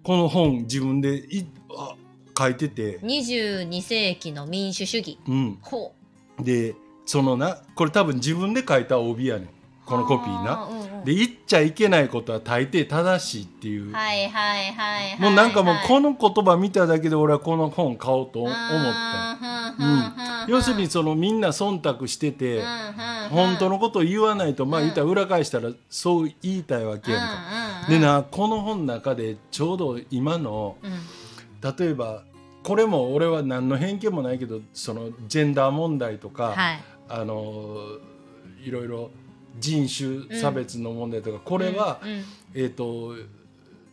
[0.03, 1.95] この本自分でいあ
[2.43, 5.19] 書いてて、22世紀の民主主義。
[5.29, 5.93] うん、ほ
[6.41, 6.43] う。
[6.43, 6.75] で
[7.07, 9.49] そのなこれ多分自分で書いた帯やねん。
[9.85, 10.69] このコピーな。
[10.71, 11.05] うんうん。
[11.05, 19.33] で言っちゃいけないことは大抵正しいっていう、はいはいはいはいもうなんかもうこのの言葉見ただけで俺はこの本買おうと思った。
[19.33, 22.63] った要するにそのみんな忖度してて、
[23.31, 24.87] 本当のことを言わないとまあうん。
[24.87, 27.89] 言ったら裏返したらそう言いたいわけやんか。
[27.89, 30.93] でなこの本の中でちょうど今のうん。
[31.63, 32.25] 例えば
[32.63, 36.81] これも俺は何の偏見もないけどそのジェンダー問題とか、はい。
[37.09, 37.75] あの
[38.65, 39.11] いろいろ
[39.59, 42.11] 人種差別の問題とか、これは、うん。
[42.11, 42.23] うん。
[42.55, 43.15] えっ、と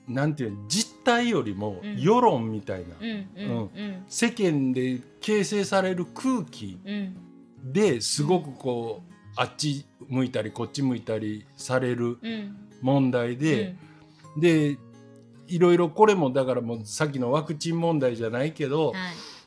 [0.07, 1.99] なんていうの実態よりもうん。
[1.99, 3.27] 世論みたいな、うん。
[3.35, 3.59] うん。
[3.59, 4.03] うん。
[4.07, 7.15] 世間で形成される空気うん。
[7.73, 12.55] ですごくこうあっち向いたりこっち向いたりされるうん。
[12.81, 13.75] 問題で、
[14.37, 14.77] で
[15.49, 18.95] いろいろこれもだからもうさっきのワクチン問題じゃないけど、はい。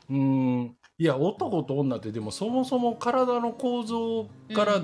[0.09, 4.81] うんいや男と女ってでもそもそも体の構造から違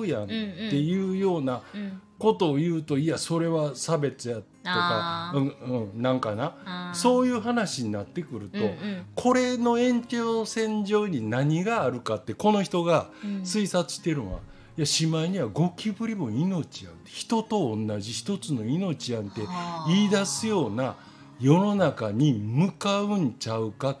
[0.00, 2.00] うやんっていうようなうん。
[2.20, 6.92] ことを言うといやそれは差別やとかうんうん、なんかな？
[6.94, 9.06] そういう話になってくると、うんうん。
[9.14, 13.30] これの延長線上に何があるかってこの人がうん。
[13.40, 14.42] 推察してるのは、い
[14.80, 19.86] やしまいにはゴキブリも命やん人と同じ一つの命やんってはあ。
[19.88, 20.96] 言い出すような
[21.38, 23.96] 世の中に向かうんちゃうか。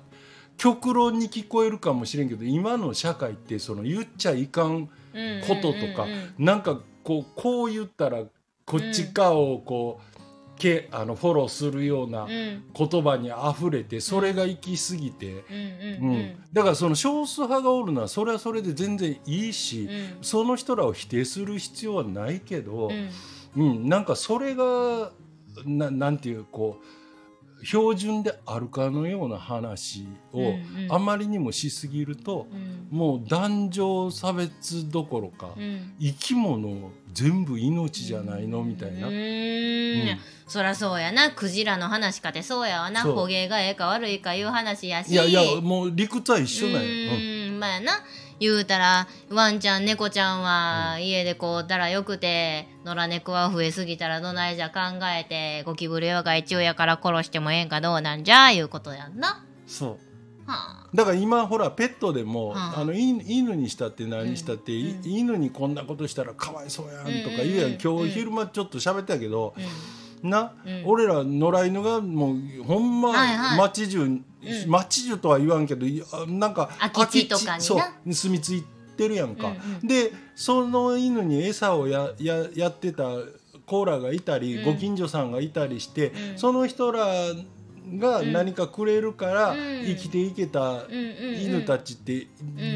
[0.56, 6.18] 極論に聞こえるかもしれんけど今の社会ってその言っちゃいかんこととかうんうん。
[6.38, 8.24] うんなんかこうこう言ったら
[8.64, 10.19] こっち側をこう、
[10.60, 15.44] けあのフォローするような言葉にあふれてそれが行き過ぎて、
[16.00, 16.44] うん。
[16.52, 20.24] だからその少数派がおるのはそれはそれで全然いいし、うん。
[20.24, 22.90] その人らを否定する必要はないけど、
[23.56, 23.62] うん。
[23.62, 23.88] うん。
[23.88, 25.12] なんかそれが
[25.64, 26.99] ななんていうこう
[27.62, 30.54] 標準であるかのような話を
[30.88, 32.88] あまりにもしすぎると、うん。
[32.90, 35.94] もう男女差別どころか、うん。
[36.00, 38.62] 生き物全部命じゃないの？
[38.62, 39.08] みたいな。
[39.08, 39.16] ううん。
[39.16, 40.18] ーん。
[40.46, 41.30] そらそうやな。
[41.30, 43.02] クジラの話かてそうやわな。
[43.02, 45.12] 捕鯨がええか悪いかいう話やし。
[45.12, 46.82] いやいやもう理屈は一緒なんよ。
[46.82, 47.60] うーん。
[47.60, 47.92] まあやな
[48.40, 59.44] 言うたらワンちゃん猫ちゃんは家でこうたらよくて野良猫は増えすぎたらどないじゃ考えてゴキブリは害虫やから殺してもええんかどうなんじゃいうことやんな。
[59.66, 60.50] そう。
[60.50, 60.88] はあ。
[60.94, 62.82] だから今ほらペットでも、んあ。
[62.84, 65.04] の犬犬にしたって何したって、いうん。
[65.04, 67.78] 犬にこんなことしたらかわいそうやんとか言うやん、うん。
[67.78, 69.60] 今日昼間ちょっと喋ったけど、う
[70.22, 70.82] な、うん。
[70.84, 73.58] 俺ら野良犬がもうほんまはいはい。
[73.58, 74.20] 町中、
[74.66, 75.86] 町中とは言わんけど
[76.26, 77.60] なんか空き地とかにな。
[77.60, 78.64] そう住み着い
[78.96, 79.86] てるやんか、うんうん。
[79.86, 83.04] でその犬に餌をやややってた
[83.66, 84.64] コーラがいたり、うん。
[84.64, 86.38] ご近所さんがいたりして、うん。
[86.38, 87.06] その人ら
[87.96, 89.84] が何かくれるからうん。
[89.86, 92.26] 生きていけた犬たちって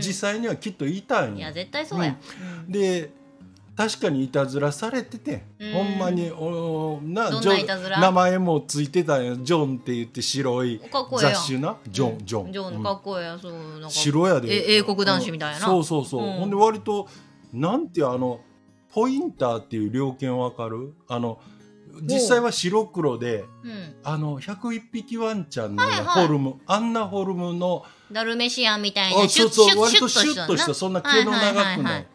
[0.01, 1.37] 実際にはきっといたんや。
[1.37, 2.17] いや絶対そうや。
[2.67, 2.73] うん。
[2.73, 3.11] で
[3.77, 5.72] 確かにいたずらされてて、うん。
[5.72, 7.29] ほんまにおな
[8.01, 9.37] 名前もついてたんや。
[9.37, 10.81] ジョンって言って白い
[11.20, 11.77] 雑種な？
[11.89, 12.53] ジョン、ジョン。
[12.53, 12.83] ジョンうん。
[12.85, 13.41] かっこええやん。
[13.41, 13.91] そうなんか。
[13.91, 14.49] 白やで。
[14.49, 15.61] え英国男子みたいな？
[15.61, 16.33] そうそうそう、うん。
[16.35, 17.09] ほんで割と
[17.53, 18.41] なんていうあの
[18.93, 20.95] ポインターっていう猟犬わかる？
[21.09, 21.41] あの
[22.03, 23.95] 実際は白黒でうん。
[24.05, 26.27] あの101匹ワンちゃんのはいはい。
[26.27, 30.75] フォルム、あんなフォルムのダルメシアンみたいあなシュそうッシュッそう割とシュッとしたな。
[30.75, 32.07] そんな毛の長くない。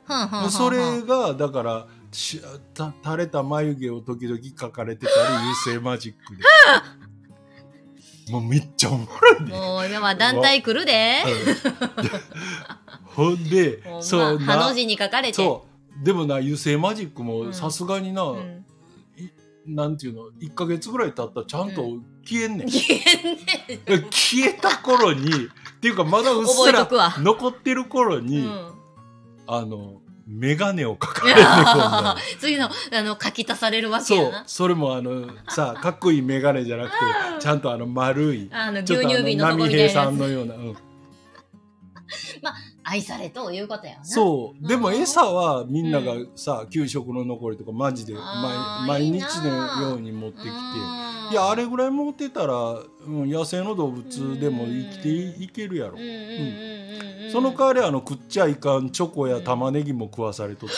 [0.51, 2.41] それがだからし
[2.73, 5.17] た垂れた眉毛を時々描かれてたり
[5.67, 6.43] 優勢マジックで。
[8.31, 9.51] もうめっちゃおもろいね。
[9.51, 11.23] もう今は団体来るで。
[13.05, 15.33] ほんで そうハの字に書かれて。
[15.33, 15.65] そ
[16.01, 16.05] う。
[16.05, 17.27] でもな油性マジックうん。
[17.47, 18.65] もさすがにな、うん
[19.75, 21.83] なんていうの1か月ぐらい経ったらちゃんと
[22.25, 24.03] 消えんねん、消えんねん。
[24.11, 25.33] 消えた頃にっ
[25.79, 26.87] ていうかまだうっすら
[27.19, 28.73] 残ってる頃に、うん。
[29.47, 31.45] あの眼鏡をかかれんねん
[32.39, 34.43] 次のあの書き足されるわけそうやな。
[34.45, 36.97] それもあのさかっこいい眼鏡じゃなくて
[37.39, 40.77] ちゃんとあの丸いあのちょっとあの牛乳瓶の波平さんのような、うん
[42.89, 44.05] 愛されということやわな。
[44.05, 44.67] そう。
[44.67, 48.13] でもうん餌はみんながさ、給食の残りとかマジで
[48.87, 50.49] 毎日のように持ってきて。
[50.49, 50.53] う
[51.05, 52.55] んいやあれぐらい持ってたら、
[53.05, 56.15] うん、野生の動物でも生きていいけるやろ、うんうんうんう
[57.21, 57.31] んうん。
[57.31, 60.75] その代わりあの食っちゃいかんチョコや玉ねぎも食わされとった、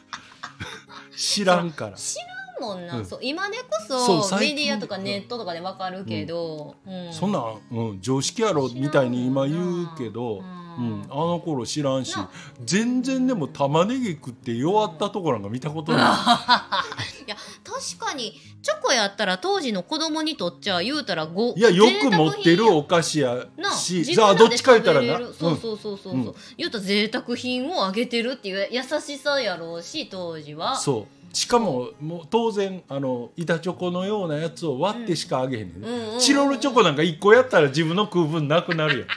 [1.14, 1.96] 知らんから。
[1.96, 3.06] 知らんもんな、うん。
[3.06, 3.18] そう。
[3.22, 7.12] 今でこそメディアとかネットとかでわかるけど、うん。
[7.12, 11.00] そんなん、うん、常識やろみたいに今言うけど、ううん。
[11.00, 12.30] ん、あの頃知らんしな。
[12.64, 16.00] 全然でも玉ねぎ食って弱ったとこなんか見たことない、
[17.26, 25.06] いや確かにチョコやったら当時の子供にとっちゃ言うたらごいやよく持ってるお菓子やなし自分らでさあどっちか言ったらな。
[25.06, 25.34] 食べれる。
[25.38, 26.16] そうそうそうそう、う。
[26.16, 26.34] ん。
[26.56, 30.76] 言うたら贅沢品をあげてるっていう優しさやろうし当時は。
[30.76, 31.22] そう。
[31.32, 39.08] しかももう当然あの板チョコのようなやつを割ってしかあげへんねんね、うんうんうんチロルチョコなんか1個やったら自分の空分なくなるやん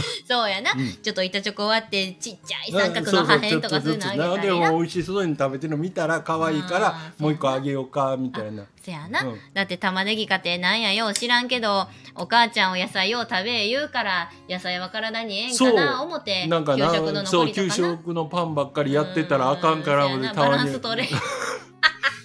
[0.28, 0.92] そうやな、うん。
[1.02, 4.70] ちょっと板チョコ割ってちっちゃい三角の破片とかそういうのあげたなでりな。
[4.72, 8.64] も美味しそうに食べてるの見たら可愛いからもう一個あげようかみたいな。
[8.82, 9.40] せやな、うん。
[9.54, 11.06] だって玉ねぎかてなんやよ。
[11.08, 20.42] う知らんけどお母ちゃんお野菜を食べ言うから野菜は体にええんかな思ってなんかな給食のそう給食のパンばっかりやってたらあかんからうん俺せやな。
[20.42, 21.08] バランス取れ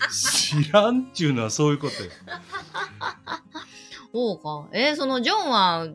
[0.09, 2.09] 知らんっちゅうのはそういうことよ
[4.13, 4.67] そうか。
[4.73, 5.85] えーそのジョンは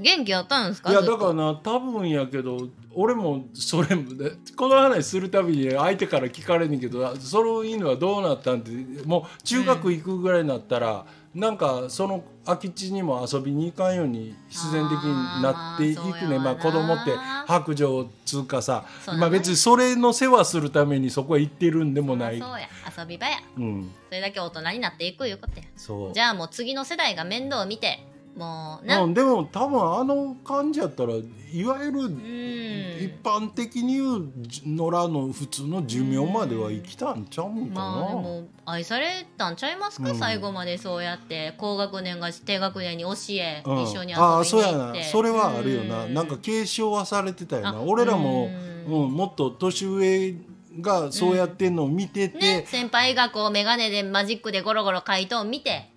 [0.00, 0.90] 元気やったんですか？
[0.90, 8.70] いやだからな多分やけど俺もそれもねこの話するたびに相手から聞かれんねんけどその犬はどうなったんって
[9.04, 17.12] もう中学行くぐらいになったら、なんかその空き地にも遊びに行かんように必然的になっていくねまあ子供って
[17.46, 22.38] 白状つうかさ、ねまあ別にそれの世話するためにそこへ行ってるんでもない。
[22.38, 22.68] そうや。
[22.98, 23.36] 遊び場や。
[23.58, 25.66] うん、それだけ大人になっていくいうことや。
[25.76, 26.14] そう。
[26.14, 27.98] じゃあもう次の世代が面倒を見て
[28.36, 32.76] もうなうん、でも多分あの感じやったらいわゆるうん。
[32.98, 34.28] 一般的に言う
[34.66, 40.18] 野良の普通の寿命までは生きたんちゃうんかな、まあでも愛されたんちゃいますか、うん。
[40.18, 41.54] 最後までそうやって。
[41.58, 43.82] 高学年が低学年に教え、うん。
[43.82, 44.50] 一緒に遊びにああ行って。
[44.50, 45.04] そうやな。
[45.04, 48.50] それはあるよな、うなんか継承はされてたよあな俺らも、
[48.86, 50.34] ううんんもっと年上
[50.80, 55.90] がそうやってんのを見てて、ね、先輩がこう眼鏡でマジックでゴロゴロ書いとん見て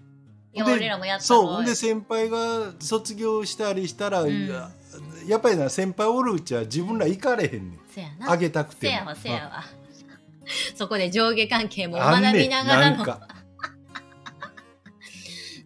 [0.54, 4.30] いやで俺らもやったそうで先輩が卒業したりしたら、ん。
[4.30, 4.72] いや
[5.28, 7.80] やっぱりな先輩おるうちは自分ら行かれへんねん。
[7.94, 8.32] せやな。
[8.32, 8.92] あげたくても。
[8.92, 9.64] せやわせやわ。
[10.76, 13.06] そこで上下関係も学びながらの。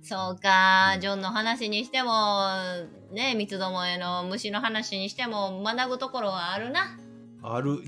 [0.04, 2.46] そうかジョンの話にしても
[3.12, 7.00] ね三つどもえの虫の話にしても学ぶところはあるな
[7.44, 7.72] ある。
[7.72, 7.88] うん。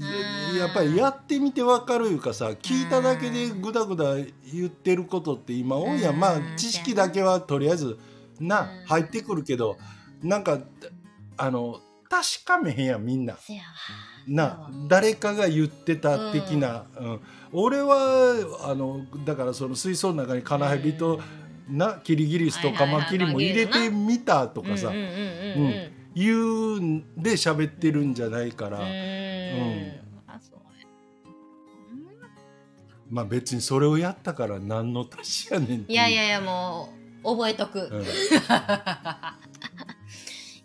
[0.58, 4.16] ややっぱりやってみてわかるいうかさ聞いただけでぐだぐだ
[4.54, 6.14] 言ってることって今多いやん。
[6.14, 6.20] うん。
[6.20, 7.98] まあ知識だけはとりあえず
[8.40, 8.86] なうん。
[8.86, 9.78] 入ってくるけど
[10.22, 10.60] なんか
[11.38, 11.80] あの
[12.10, 13.38] 確かめへんやんみんな。
[14.28, 17.20] な誰かが言ってた的な、うん。
[17.52, 21.22] 俺はあのだからその水槽の中にカナヘビと、
[21.70, 24.96] なキリギリスとカマキリも入れてみたとかさ、うん。
[24.96, 30.02] うんうんうんうん言うんで喋ってるんじゃないから、うー。
[30.02, 30.06] ん。
[33.10, 36.90] まあ別にそれをやったから何の足しやねんいやいやいやも
[37.24, 38.06] う覚えとく、うん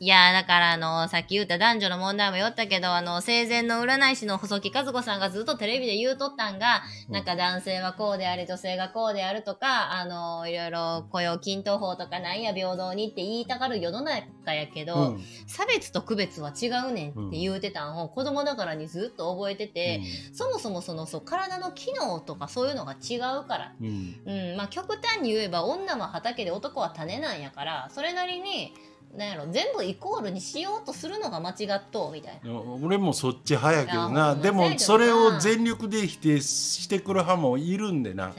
[0.02, 7.14] いやだからあのさっき言った男女の問題もよったけどあの生前の占い師の細木和子さんがずっとテレビで言うとったんが、うん。
[7.14, 15.20] なんか男性はこうであり女性がこうであるとかあのいろいろ雇用均等法とかなんや平等にって言いたがる世の中やけど、うん。
[15.46, 20.00] 差別と区別は違うねんって言うてたんを子供ながらにずっと覚えてて、
[20.32, 23.74] そもそもそのそう体の機能とかそういうのが違うから。
[23.78, 24.16] うん。
[24.24, 24.56] うん。
[24.56, 28.72] まあ、極端に言えば女は畑で男は種なんやからそれなりに
[29.16, 32.60] なんやろ全部イコールにしようとするのが間違っとうみたいな。
[32.80, 34.36] 俺もそっち派やけどな。
[34.36, 38.32] でもそれを全力で否定してくる派もいるんでな。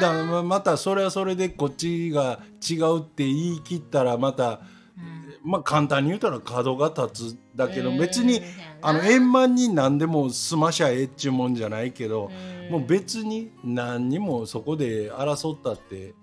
[0.00, 4.60] ままたそれはそれでこっちが違うって言い切ったらまた
[4.98, 5.50] うん。
[5.50, 8.42] まあ簡単に言うたら角が立つだけどうん別に
[8.82, 12.32] あの円満に何でも済ましゃええっちゅうもんじゃないけど
[12.66, 12.72] うん。
[12.72, 16.14] もう別に何にもそこで争ったって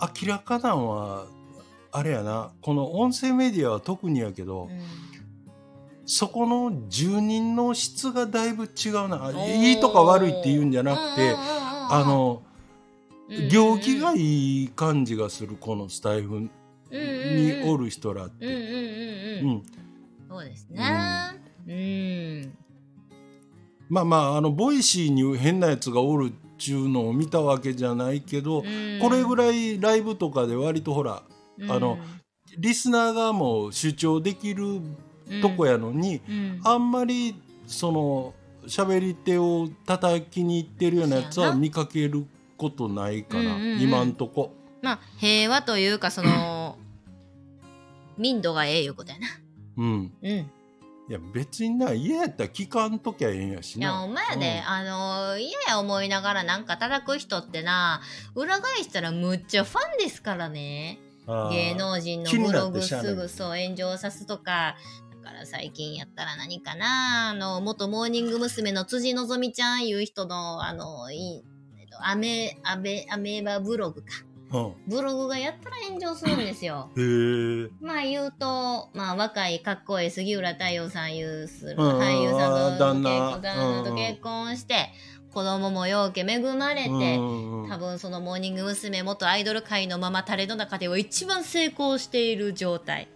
[0.01, 1.26] 明らかなんは
[1.90, 2.52] あれやな。
[2.62, 4.70] この音声メディアは特にやけど、
[6.05, 9.28] そこの住人の質がだいぶ違うな。
[9.30, 12.43] うんいいとか悪いって言うんじゃなくて、あの
[13.51, 16.51] 行儀がいいい感じがするこのスタイフに
[17.64, 18.47] おる人らって。
[19.43, 19.62] うん。
[20.28, 20.80] そうですね。
[21.40, 21.45] うん
[23.88, 28.62] まあまああのボイシーに変なやつがおるっちゅうのを見たわけじゃないけど、
[29.01, 31.22] これぐらいライブとかで割とほら
[31.68, 31.98] あの
[32.59, 34.80] リスナーがもう主張できる
[35.43, 36.60] とこやのに、うん。
[36.64, 38.34] あんまりその
[38.66, 42.26] 喋り手を叩きに行ってるようなやつは見かける
[42.56, 43.80] ことないかな、うんうんうん。
[43.80, 44.55] 今んとこ。
[44.82, 46.78] まあ平和というかその
[48.16, 49.26] 民度がええいうことやな。
[49.76, 50.51] うん、うん
[51.08, 53.86] いや別にな嫌やったら聞かんときゃええんやしな。
[53.86, 58.00] いやほんまやで、あの嫌や思いながらなんか叩く人ってな
[58.34, 60.98] 裏返したらむっちゃファンですからね。
[61.50, 64.76] 芸能人のブログすぐそう炎上さすとか。
[65.22, 67.30] だから最近やったら何かな。
[67.30, 68.72] あの元モーニング娘。
[68.72, 71.44] の辻希美ちゃんいう人のあのい
[71.78, 74.08] えっとアメアメアメーバブログか。
[74.22, 74.25] うん
[74.86, 76.90] ブログがやったら炎上するんですよ。
[76.97, 77.68] へえ。
[77.81, 84.90] まあ言うと、まあ若いかっこいい杉浦太陽さんいうするうん俳優さんと旦那と結婚して、
[85.32, 89.02] 子供もようけ恵まれて、多分そのモーニング娘。
[89.02, 93.09] 元アイドル界のママタレの中では一番成功している状態。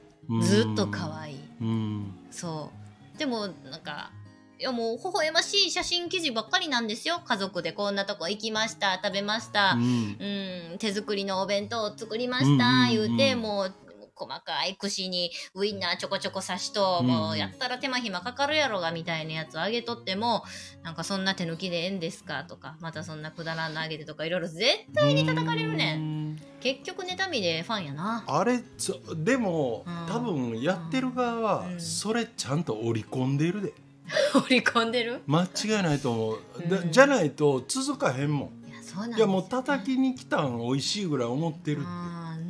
[0.43, 1.40] ずっと可愛い。
[1.61, 2.70] うんそ
[3.15, 3.19] う。
[3.19, 4.11] でもなんか、
[4.60, 7.22] いやもう微笑ましい写真記事ばっかりなんですよ。
[7.24, 9.72] 家族でこんなとこ行きました、食べました。
[9.72, 9.82] うん。
[9.82, 13.74] うん、手作りのお弁当を作りました、言うてもう
[14.14, 17.06] 細かい串にウインナーちょこちょこ刺しと、うん。
[17.06, 20.44] もうやったら手間暇かかるやろがみたいなやつをあげとっても
[20.82, 24.62] なんかそんな手抜きでええんですかとかまたそんなくだらんのあげてとかいろいろ絶
[24.94, 26.32] 対に叩かれるねん。
[26.32, 26.36] ん。
[26.60, 28.24] 結局妬みでファンやな。
[28.26, 30.06] あれつでも、うん。
[30.06, 31.80] 多分やってる側はうん。
[31.80, 33.72] それちゃんと織り込んでるで
[34.34, 35.22] 織り込んでる？
[35.26, 36.38] 間違いないと思う、
[36.68, 36.92] だうん。
[36.92, 38.70] じゃないと続かへんもん。
[38.70, 41.88] いやそうなんいやもう叩きに来たん美味しいぐらい思ってるって。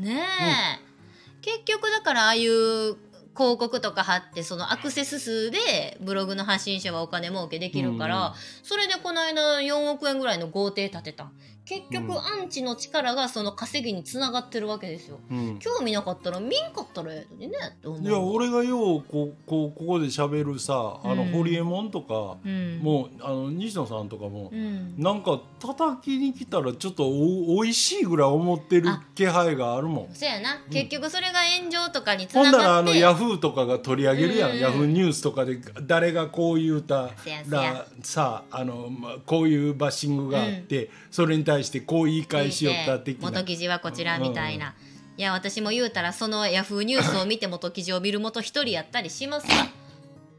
[0.04, 2.96] ねえ、結局だからああいう
[3.36, 8.32] 広告とか貼ってそのアクセス数でブログの発信者はお金儲けできるから、うん。
[8.62, 11.30] それでこの間4億円ぐらいの豪邸建てた
[11.64, 12.18] 結局うん。
[12.18, 15.18] アンチの力がその稼ぎにつながってるわけですよ。
[15.30, 15.58] うん。
[15.58, 18.02] 興味なかったら見んかったらええのにねって思う。
[18.02, 21.30] いや俺がようこうこうここで喋るさあの、うん。
[21.30, 22.80] ホリエモンとか、うん。
[22.82, 24.94] もうあの西野さんとかもう、ん。
[24.98, 30.14] なんか叩きに来たらちょっとおおいしいぐらい思ってるあ気配があるもん。
[30.14, 34.58] そやな、結局それが炎上とかにつほんならあながってのヤフーとかが取り上げるやん、うん。
[34.58, 37.10] ヤフーニュースとかで誰がこう言うた
[37.48, 43.30] らさあの、まあ、こういうバッシングがあって、それに対してこう言い返しよった的な。
[43.30, 44.74] 元記事はこちらみたいな、
[45.16, 49.66] いや私も言うたらそのヤフーニュースを見て元記事を見る元一人やったりしますわ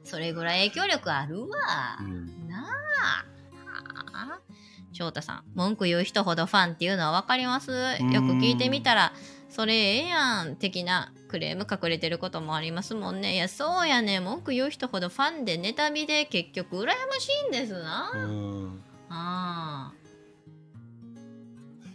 [0.03, 1.47] それぐらい影響力あるわ、
[2.01, 2.47] うん。
[2.49, 2.63] なあ。
[2.63, 4.39] はあ。
[4.93, 7.71] 翔太さん文句言う人ほどファンっていうのは分かります？
[7.71, 7.77] よ
[8.21, 9.13] く聞いてみたら
[9.49, 13.35] それええやん的なクレーム隠れてることもありますもんね。
[13.35, 14.19] いやそうやね。
[14.19, 18.83] 文句言う人ほどファンで妬みで結局羨ましいんですな、うん。
[19.09, 20.00] ああ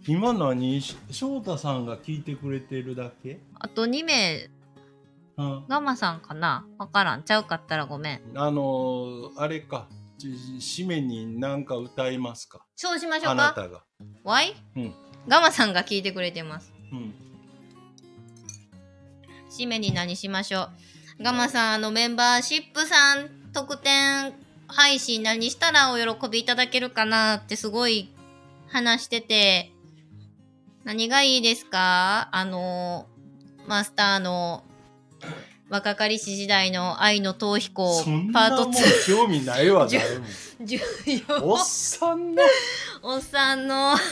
[0.07, 4.49] 今何し翔太さんが聞いてくれてるだけ、あと2名。
[5.39, 6.65] うん、ガマさんかな？
[6.79, 7.23] わからん。
[7.23, 8.21] ちゃうかったらごめん。
[8.37, 9.89] あのあれか。
[10.19, 12.65] ち締めに何か歌いますか？
[12.75, 13.31] そうしましょうか。
[13.33, 13.83] あなたが、
[14.25, 14.55] わい？
[14.77, 14.95] うん。
[15.29, 16.73] ガマさんが聞いてくれてます。
[16.91, 17.15] うん、
[19.51, 20.71] 締めに何しましょ
[21.19, 21.23] う？
[21.23, 24.33] ガマさん、あのメンバーシップさん特典
[24.69, 28.15] 配信何したらお喜びいただけるかなってすごい
[28.69, 29.73] 話してて、
[30.87, 32.29] 何がいいですか？
[32.33, 33.07] あの、
[33.67, 34.63] マスターの
[35.69, 39.07] 若かりし時代の愛の逃避行パートなもん2。
[39.07, 40.25] 興味ないわ誰も。
[40.61, 42.43] 14おっさんの。
[43.03, 43.95] おっさんの。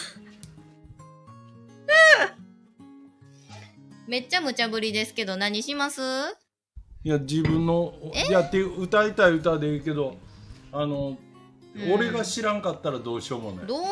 [4.09, 6.01] めっちゃ無茶ぶりですけど何します？
[7.05, 7.95] いや自分の
[8.29, 10.17] いやって歌いたい歌でいいけど
[10.73, 11.17] あの
[11.77, 11.93] うん。
[11.93, 13.67] 俺が知らんかったらどうしようもない。
[13.67, 13.83] どう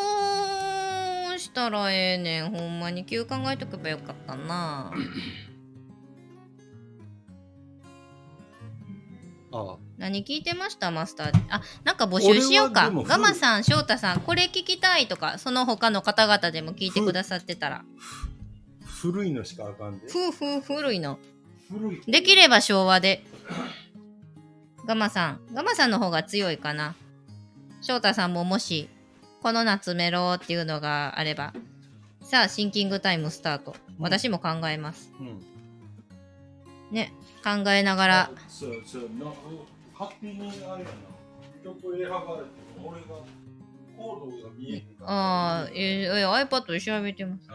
[1.52, 2.50] したらええねん。
[2.50, 4.90] ほんまに急考えとけばよかったな。
[9.54, 10.90] あ何聞いてました？
[10.90, 11.32] マスター。
[11.50, 12.90] あなんか募集しようか。
[12.90, 17.84] ガマさん翔太さんこれ聞きたいとかその他の方々でも聞いてくださってたら。
[19.02, 20.08] 古いのしかあかんで。
[20.08, 21.18] ふうふう古いの。
[21.70, 22.00] 古い。
[22.10, 23.22] できれば昭和で。
[24.86, 25.40] ガマさん。
[25.52, 26.94] ガマさんの方が強いかな。
[27.82, 28.88] 翔太さんももし
[29.43, 31.52] この夏メロっていうのがあれば
[32.23, 33.74] さあシンキングタイムスタート。
[33.98, 35.12] 私も考えます。
[35.19, 35.43] うん。
[36.93, 37.12] ね
[37.43, 38.31] 考えながら。
[38.48, 39.27] そうそうな
[39.98, 41.12] 勝手にあれやな。
[41.64, 42.51] 曲選ばれて
[42.81, 43.06] も俺が
[43.97, 45.10] コードが見えへんから。
[45.10, 47.48] ああえ iPad で調べてます。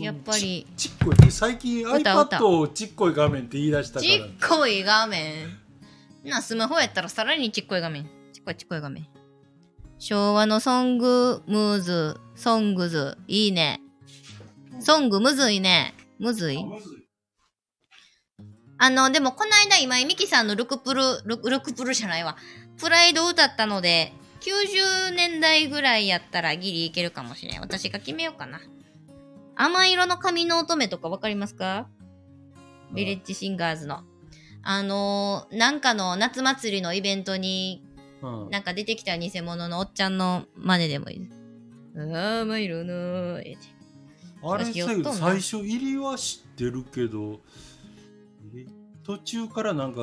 [0.00, 0.66] やっぱり。
[0.76, 5.60] ちちっこい最近 iPad をちっこい画面って言い出したかちらっこい画面。
[6.24, 8.08] なスマホやったらさらにちっこい画面
[8.44, 9.06] こっこい画面
[9.98, 13.80] 昭和のソングムーズソングズいいね。
[14.80, 15.94] ソングむずいね。
[16.18, 16.58] むずい？
[18.78, 22.36] あのでもこの間今井美樹さんのルクプルルルクプルじゃないわ。
[22.78, 27.60] プライド歌ったので90年代ぐらいやったらギリいけるかもしれん。
[27.60, 28.60] 私が決めようかな。
[29.54, 31.86] 甘色の髪の乙女とかわかりますか？
[32.92, 34.02] ビレッジシンガーズの。
[34.64, 37.84] あのーなんかの夏祭りのイベントに
[38.22, 38.50] うん。
[38.50, 41.20] なんか出てきた偽物のおっちゃんの真似でもいい。
[41.20, 41.42] です。
[41.94, 43.56] 甘色のえ
[44.42, 47.40] あれ最初入りは知ってるけど
[48.56, 48.66] え
[49.04, 50.00] 途中からなんか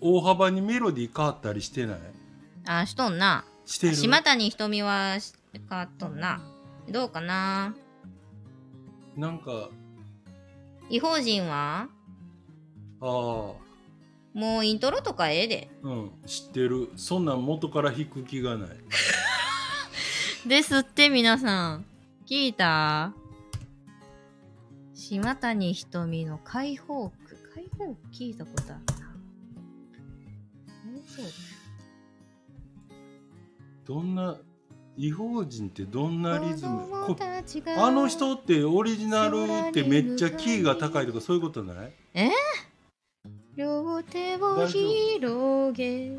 [0.00, 1.98] 大幅にメロディー変わったりしてない？
[2.66, 3.44] あ、しとんな。
[3.64, 3.94] してる？
[3.94, 6.40] 島谷ひとみはし変わっとんな。
[6.90, 7.74] どうかな？
[9.16, 9.68] なんか。
[10.88, 11.88] 違法人は？
[13.00, 13.52] ああ
[14.36, 15.70] もうイントロとかええで。
[15.82, 18.68] うん知ってるそんなん元から弾く気がない
[20.46, 21.86] ですって皆さん。
[22.26, 23.14] 聞いた？
[24.94, 27.16] 島谷ひとみの解放区。
[27.54, 29.06] 解放区聞いたことあるな。
[33.86, 34.36] どんな
[34.96, 36.82] 違法人ってどんなリズム？
[37.78, 39.36] あの人ってオリジナル
[39.68, 41.92] ってめっちゃキーが高いとかそういうことない？
[43.56, 46.18] 両手を広げ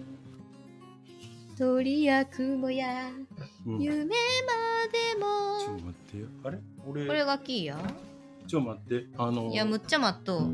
[1.56, 3.12] 鳥や雲や
[3.66, 4.08] 夢ま
[4.92, 6.28] でっとも待ってよ。
[6.44, 6.58] あれ？
[6.88, 7.06] 俺。
[7.06, 7.78] これがキーや？
[8.48, 9.06] ちょっと待って。
[9.20, 10.52] あのいやむっちゃ待っとう。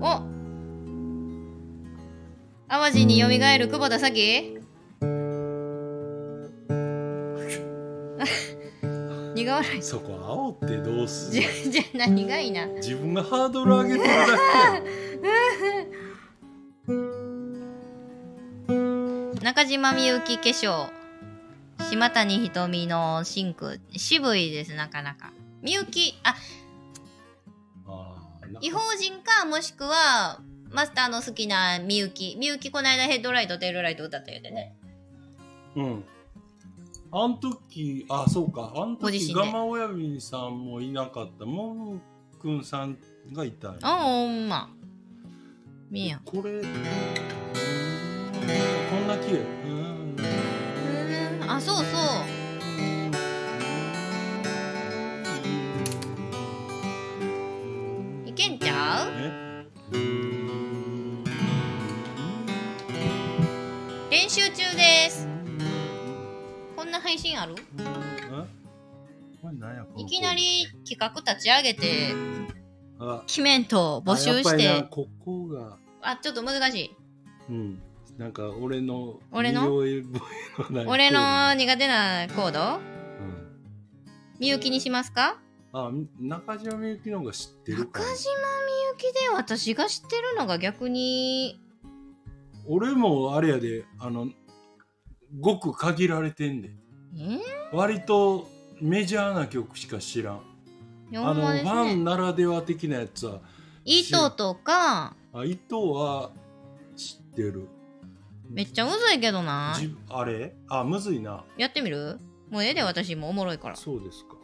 [0.00, 0.22] お。
[2.68, 4.60] 淡路によみがえる久保田咲
[9.44, 9.82] 苦笑い？
[9.82, 12.66] そこ煽ってどうすじるゃじゃ何がいいな？
[12.66, 14.32] 自分がハードル上げてるだけ
[19.32, 20.88] や中島みゆき化粧。
[21.90, 25.32] 島谷ひとみのシンク渋いですなかなか。
[25.62, 26.36] みゆきあ
[28.60, 30.40] 違法人かもしくは
[30.70, 32.36] マスターの好きなみゆき。
[32.38, 34.76] みゆきこの間ヘッドライトテールライト歌ったよね。
[35.74, 36.04] うん
[37.14, 38.72] あん時あそうか。
[38.74, 41.44] あん時ガマ親指さんもいなかった。
[41.44, 42.00] モブ
[42.40, 42.96] くんさん
[43.32, 44.70] がいたんやあほんま。
[45.90, 46.46] みやこれこ
[48.96, 49.40] んな綺麗。
[49.40, 49.44] う
[51.44, 51.50] ん。
[51.50, 51.86] あそうそう。
[58.26, 59.10] いけんちゃう？
[59.14, 59.66] え？
[64.10, 65.28] 練習中です
[67.02, 67.56] 配信ある？
[69.96, 72.14] いきなり企画立ち上げて
[73.00, 74.80] あキメント募集して。
[74.80, 75.76] なここが。
[76.00, 76.96] あちょっと難しい。
[77.50, 77.82] うん。
[78.18, 79.74] なんか俺の俺の？
[79.74, 82.78] 俺の苦手なコード？
[82.78, 82.82] うん。
[84.38, 85.38] みゆきにしますか？
[85.72, 88.72] あ中島みゆきの方が知ってる中島かみ
[89.06, 91.58] ゆきで私が知ってるのが逆に。
[92.68, 94.28] 俺もあれやであの
[95.40, 96.72] ごく限られてんでえ
[97.72, 98.48] 割と
[98.80, 103.40] メジャーな曲しか知らん、ー、あのファンねならでは的なやつは
[103.84, 105.14] 糸とか。
[105.34, 106.30] あ伊藤は
[106.96, 107.68] 知ってる。
[108.50, 109.74] めっちゃむずいけどな。
[109.78, 110.54] じあれ？
[110.68, 111.44] あむずいな。
[111.56, 112.18] やってみる？
[112.50, 113.76] もうええで私もおもろいから。
[113.76, 114.36] そうですか。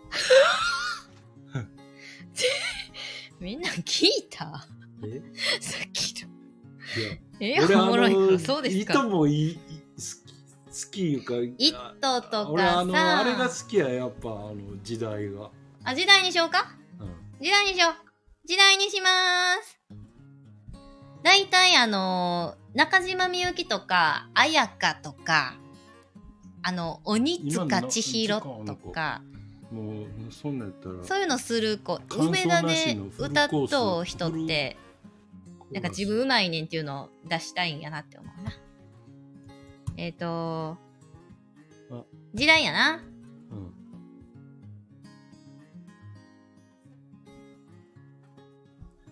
[3.39, 4.67] みんな聞いた？
[5.05, 5.23] え？
[5.61, 6.29] さっきの。
[7.41, 7.63] いや。
[7.63, 8.39] えおもろいから。
[8.39, 9.61] そうです糸かもいい好
[10.87, 15.51] き好きいうかイットと俺あのあれが好きややっぱあの時代が、
[15.85, 16.75] あ時代にしようか？
[17.01, 17.93] うん、時代にしよう。
[18.47, 19.09] 時代にしま
[19.63, 19.79] す。
[21.23, 25.55] 大体あの中島みゆきとか綾香とか
[26.63, 29.23] あの鬼塚千尋とか。
[29.71, 32.01] もうそんなんやったらそういうのする子。
[32.17, 34.79] 梅田で歌っとう人って
[35.71, 38.53] なんか自分うまいねんっていうのを出したいんやなって思うな
[39.99, 40.79] えっ、ー、と
[41.91, 42.05] あ。
[42.33, 43.03] 時代やな。
[43.51, 43.75] うん。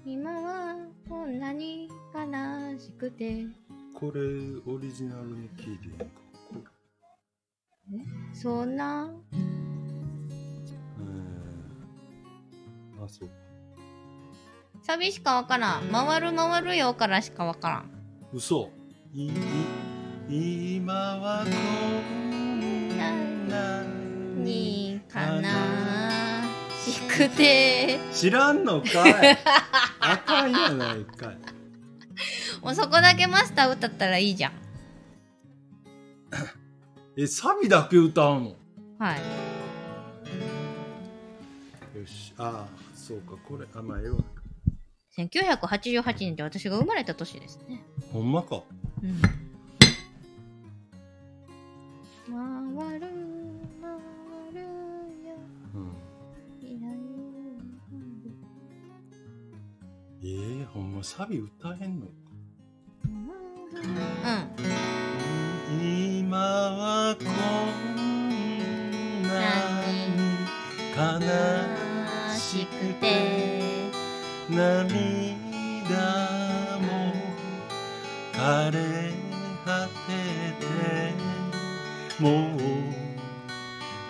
[0.06, 0.76] 今は
[1.08, 3.46] こんなに悲しくて。
[3.94, 4.20] これ
[4.72, 6.04] オリジナルに聞いていいんか。
[6.04, 6.12] こ
[8.32, 9.10] そんな？
[9.32, 13.30] えー、あそう。
[14.84, 15.88] サビしかわからん。
[15.90, 17.90] 回る回るよからしかわからん。
[18.32, 18.70] 嘘。
[19.12, 19.32] いい
[20.28, 22.98] 今はこん
[23.48, 23.84] な
[24.42, 25.20] に悲
[26.84, 28.00] しくて。
[28.12, 29.38] 知らんのかい。
[30.00, 31.38] あかんやないかい。
[32.60, 34.52] もうそこだけマスター歌ったらいいじゃん。
[37.16, 38.56] えサビだけ歌うの？
[38.98, 39.18] はい。
[41.98, 42.34] よし。
[42.36, 43.66] ああそうかこれ。
[43.74, 44.18] あまあええわ。
[45.16, 47.84] 1988年って私が生まれた年ですね。
[48.12, 48.64] ほんまか。
[49.04, 49.45] うん
[52.26, 52.34] 回
[52.98, 53.06] る
[53.80, 53.88] 回
[54.54, 55.36] るよ
[55.74, 55.80] うん。
[56.60, 56.94] いない
[60.22, 62.06] えー、ほんまサビ歌えんの？
[63.04, 63.30] うん。
[66.20, 69.28] 今はこんな
[70.06, 70.16] に
[70.96, 71.00] 悲
[72.34, 72.70] ししく
[73.00, 73.04] て
[74.48, 74.68] 涙
[76.80, 76.86] も
[78.32, 78.76] 枯れ
[79.64, 80.12] 果て
[80.60, 80.64] て
[82.18, 82.32] もう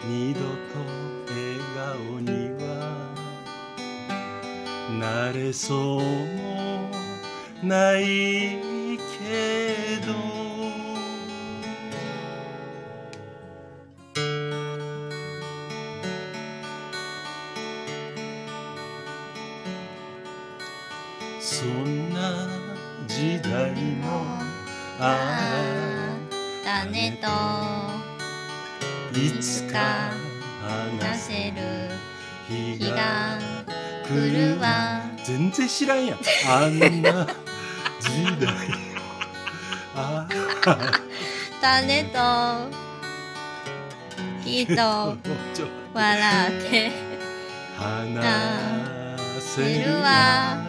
[0.06, 0.46] 二度と
[1.26, 2.64] 笑顔には
[5.00, 6.88] なれそうも
[7.64, 10.14] ないけど。
[21.40, 22.46] そんな
[23.08, 24.38] 時代も
[25.00, 26.16] あ
[26.64, 27.95] だねと。
[29.16, 30.10] いつか
[30.62, 31.56] 話話せせる。
[32.48, 33.38] 日が
[34.06, 35.02] 来来るわ。
[35.24, 36.18] 全然知らんやん。
[36.48, 37.26] あんな
[38.00, 38.96] 時代。
[39.94, 40.28] あ
[41.62, 42.18] だねと
[44.44, 45.16] きっと
[45.94, 46.90] 笑って
[47.78, 50.68] 話せせるわ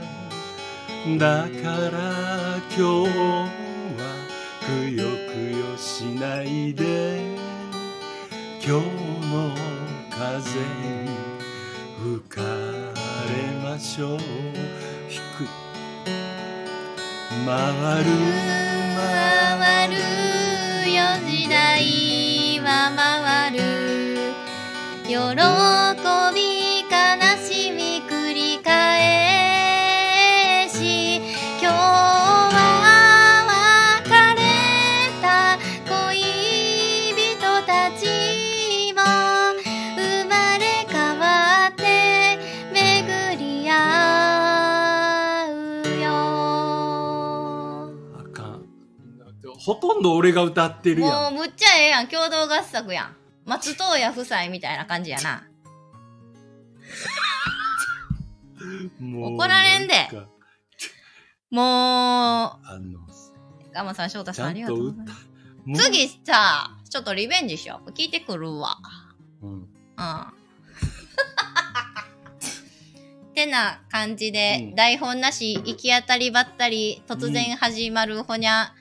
[1.19, 3.49] だから今日は
[4.65, 7.36] くよくよしないで
[8.67, 8.83] 今日
[9.27, 9.55] も
[10.11, 11.07] 風に
[12.03, 12.43] 吹かれ
[13.63, 14.19] ましょう。
[15.07, 15.47] 低い
[17.45, 18.11] 回る
[18.97, 19.93] 回る
[20.93, 23.63] よ時代は回る。
[25.07, 25.15] 喜
[26.35, 26.66] び
[49.67, 51.33] ほとんど俺が歌ってるやん。
[51.33, 52.07] もうむっちゃええやん。
[52.07, 53.15] 共同合作やん。
[53.43, 55.43] 松任谷夫妻みたいな感じやな。
[59.01, 59.93] もう怒られんで。
[59.93, 60.29] なんか
[61.51, 62.65] もう。
[62.65, 62.99] あの
[63.73, 65.27] ガマさん翔太ちさんありがとうございます。
[65.65, 67.89] もう次さちょっとリベンジしよう。
[67.89, 68.77] 聞いてくるわ。
[69.41, 69.51] うん。
[69.51, 69.67] うん。
[73.35, 74.75] てな感じで、うん。
[74.75, 78.73] 台本なし行き当たりばったり突然始まるほにゃ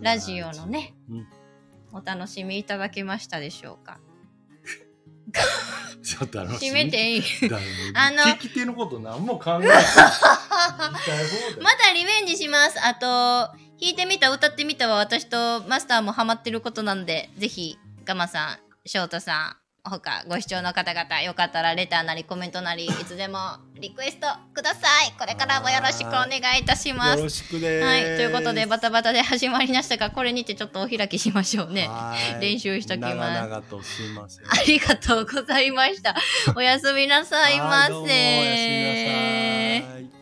[0.00, 1.26] ラジオのね、うん。
[1.92, 3.98] お楽しみいただけましたでしょうか？
[6.02, 7.48] ちょっと楽し締めていい？
[7.48, 7.58] だ
[7.94, 9.84] あの聞き手のこと何も考えてない。
[11.62, 12.78] またリベンジします。
[12.84, 13.06] あと、
[13.78, 18.58] 弾いてみた、歌ってみたは私とマスターもハマってることなんで、ぜひ、ガマさん、
[18.88, 19.56] 翔太さん、
[19.90, 23.38] 他ご視聴の方々、よかったらレターなりコメントなり、いつでも
[23.74, 25.12] リクエストください。
[25.18, 27.18] これからもよろしくお願いいたします。
[27.18, 31.88] よろしくですはい、ということで、バタバタで始まりましたが、これにてちょっとお開きしましょうね。
[31.88, 36.14] はい練習しときます長々とすいませんありがとうございました。
[36.54, 38.16] おやすみなさいまはいどうもおや
[38.56, 40.15] すみなさせい。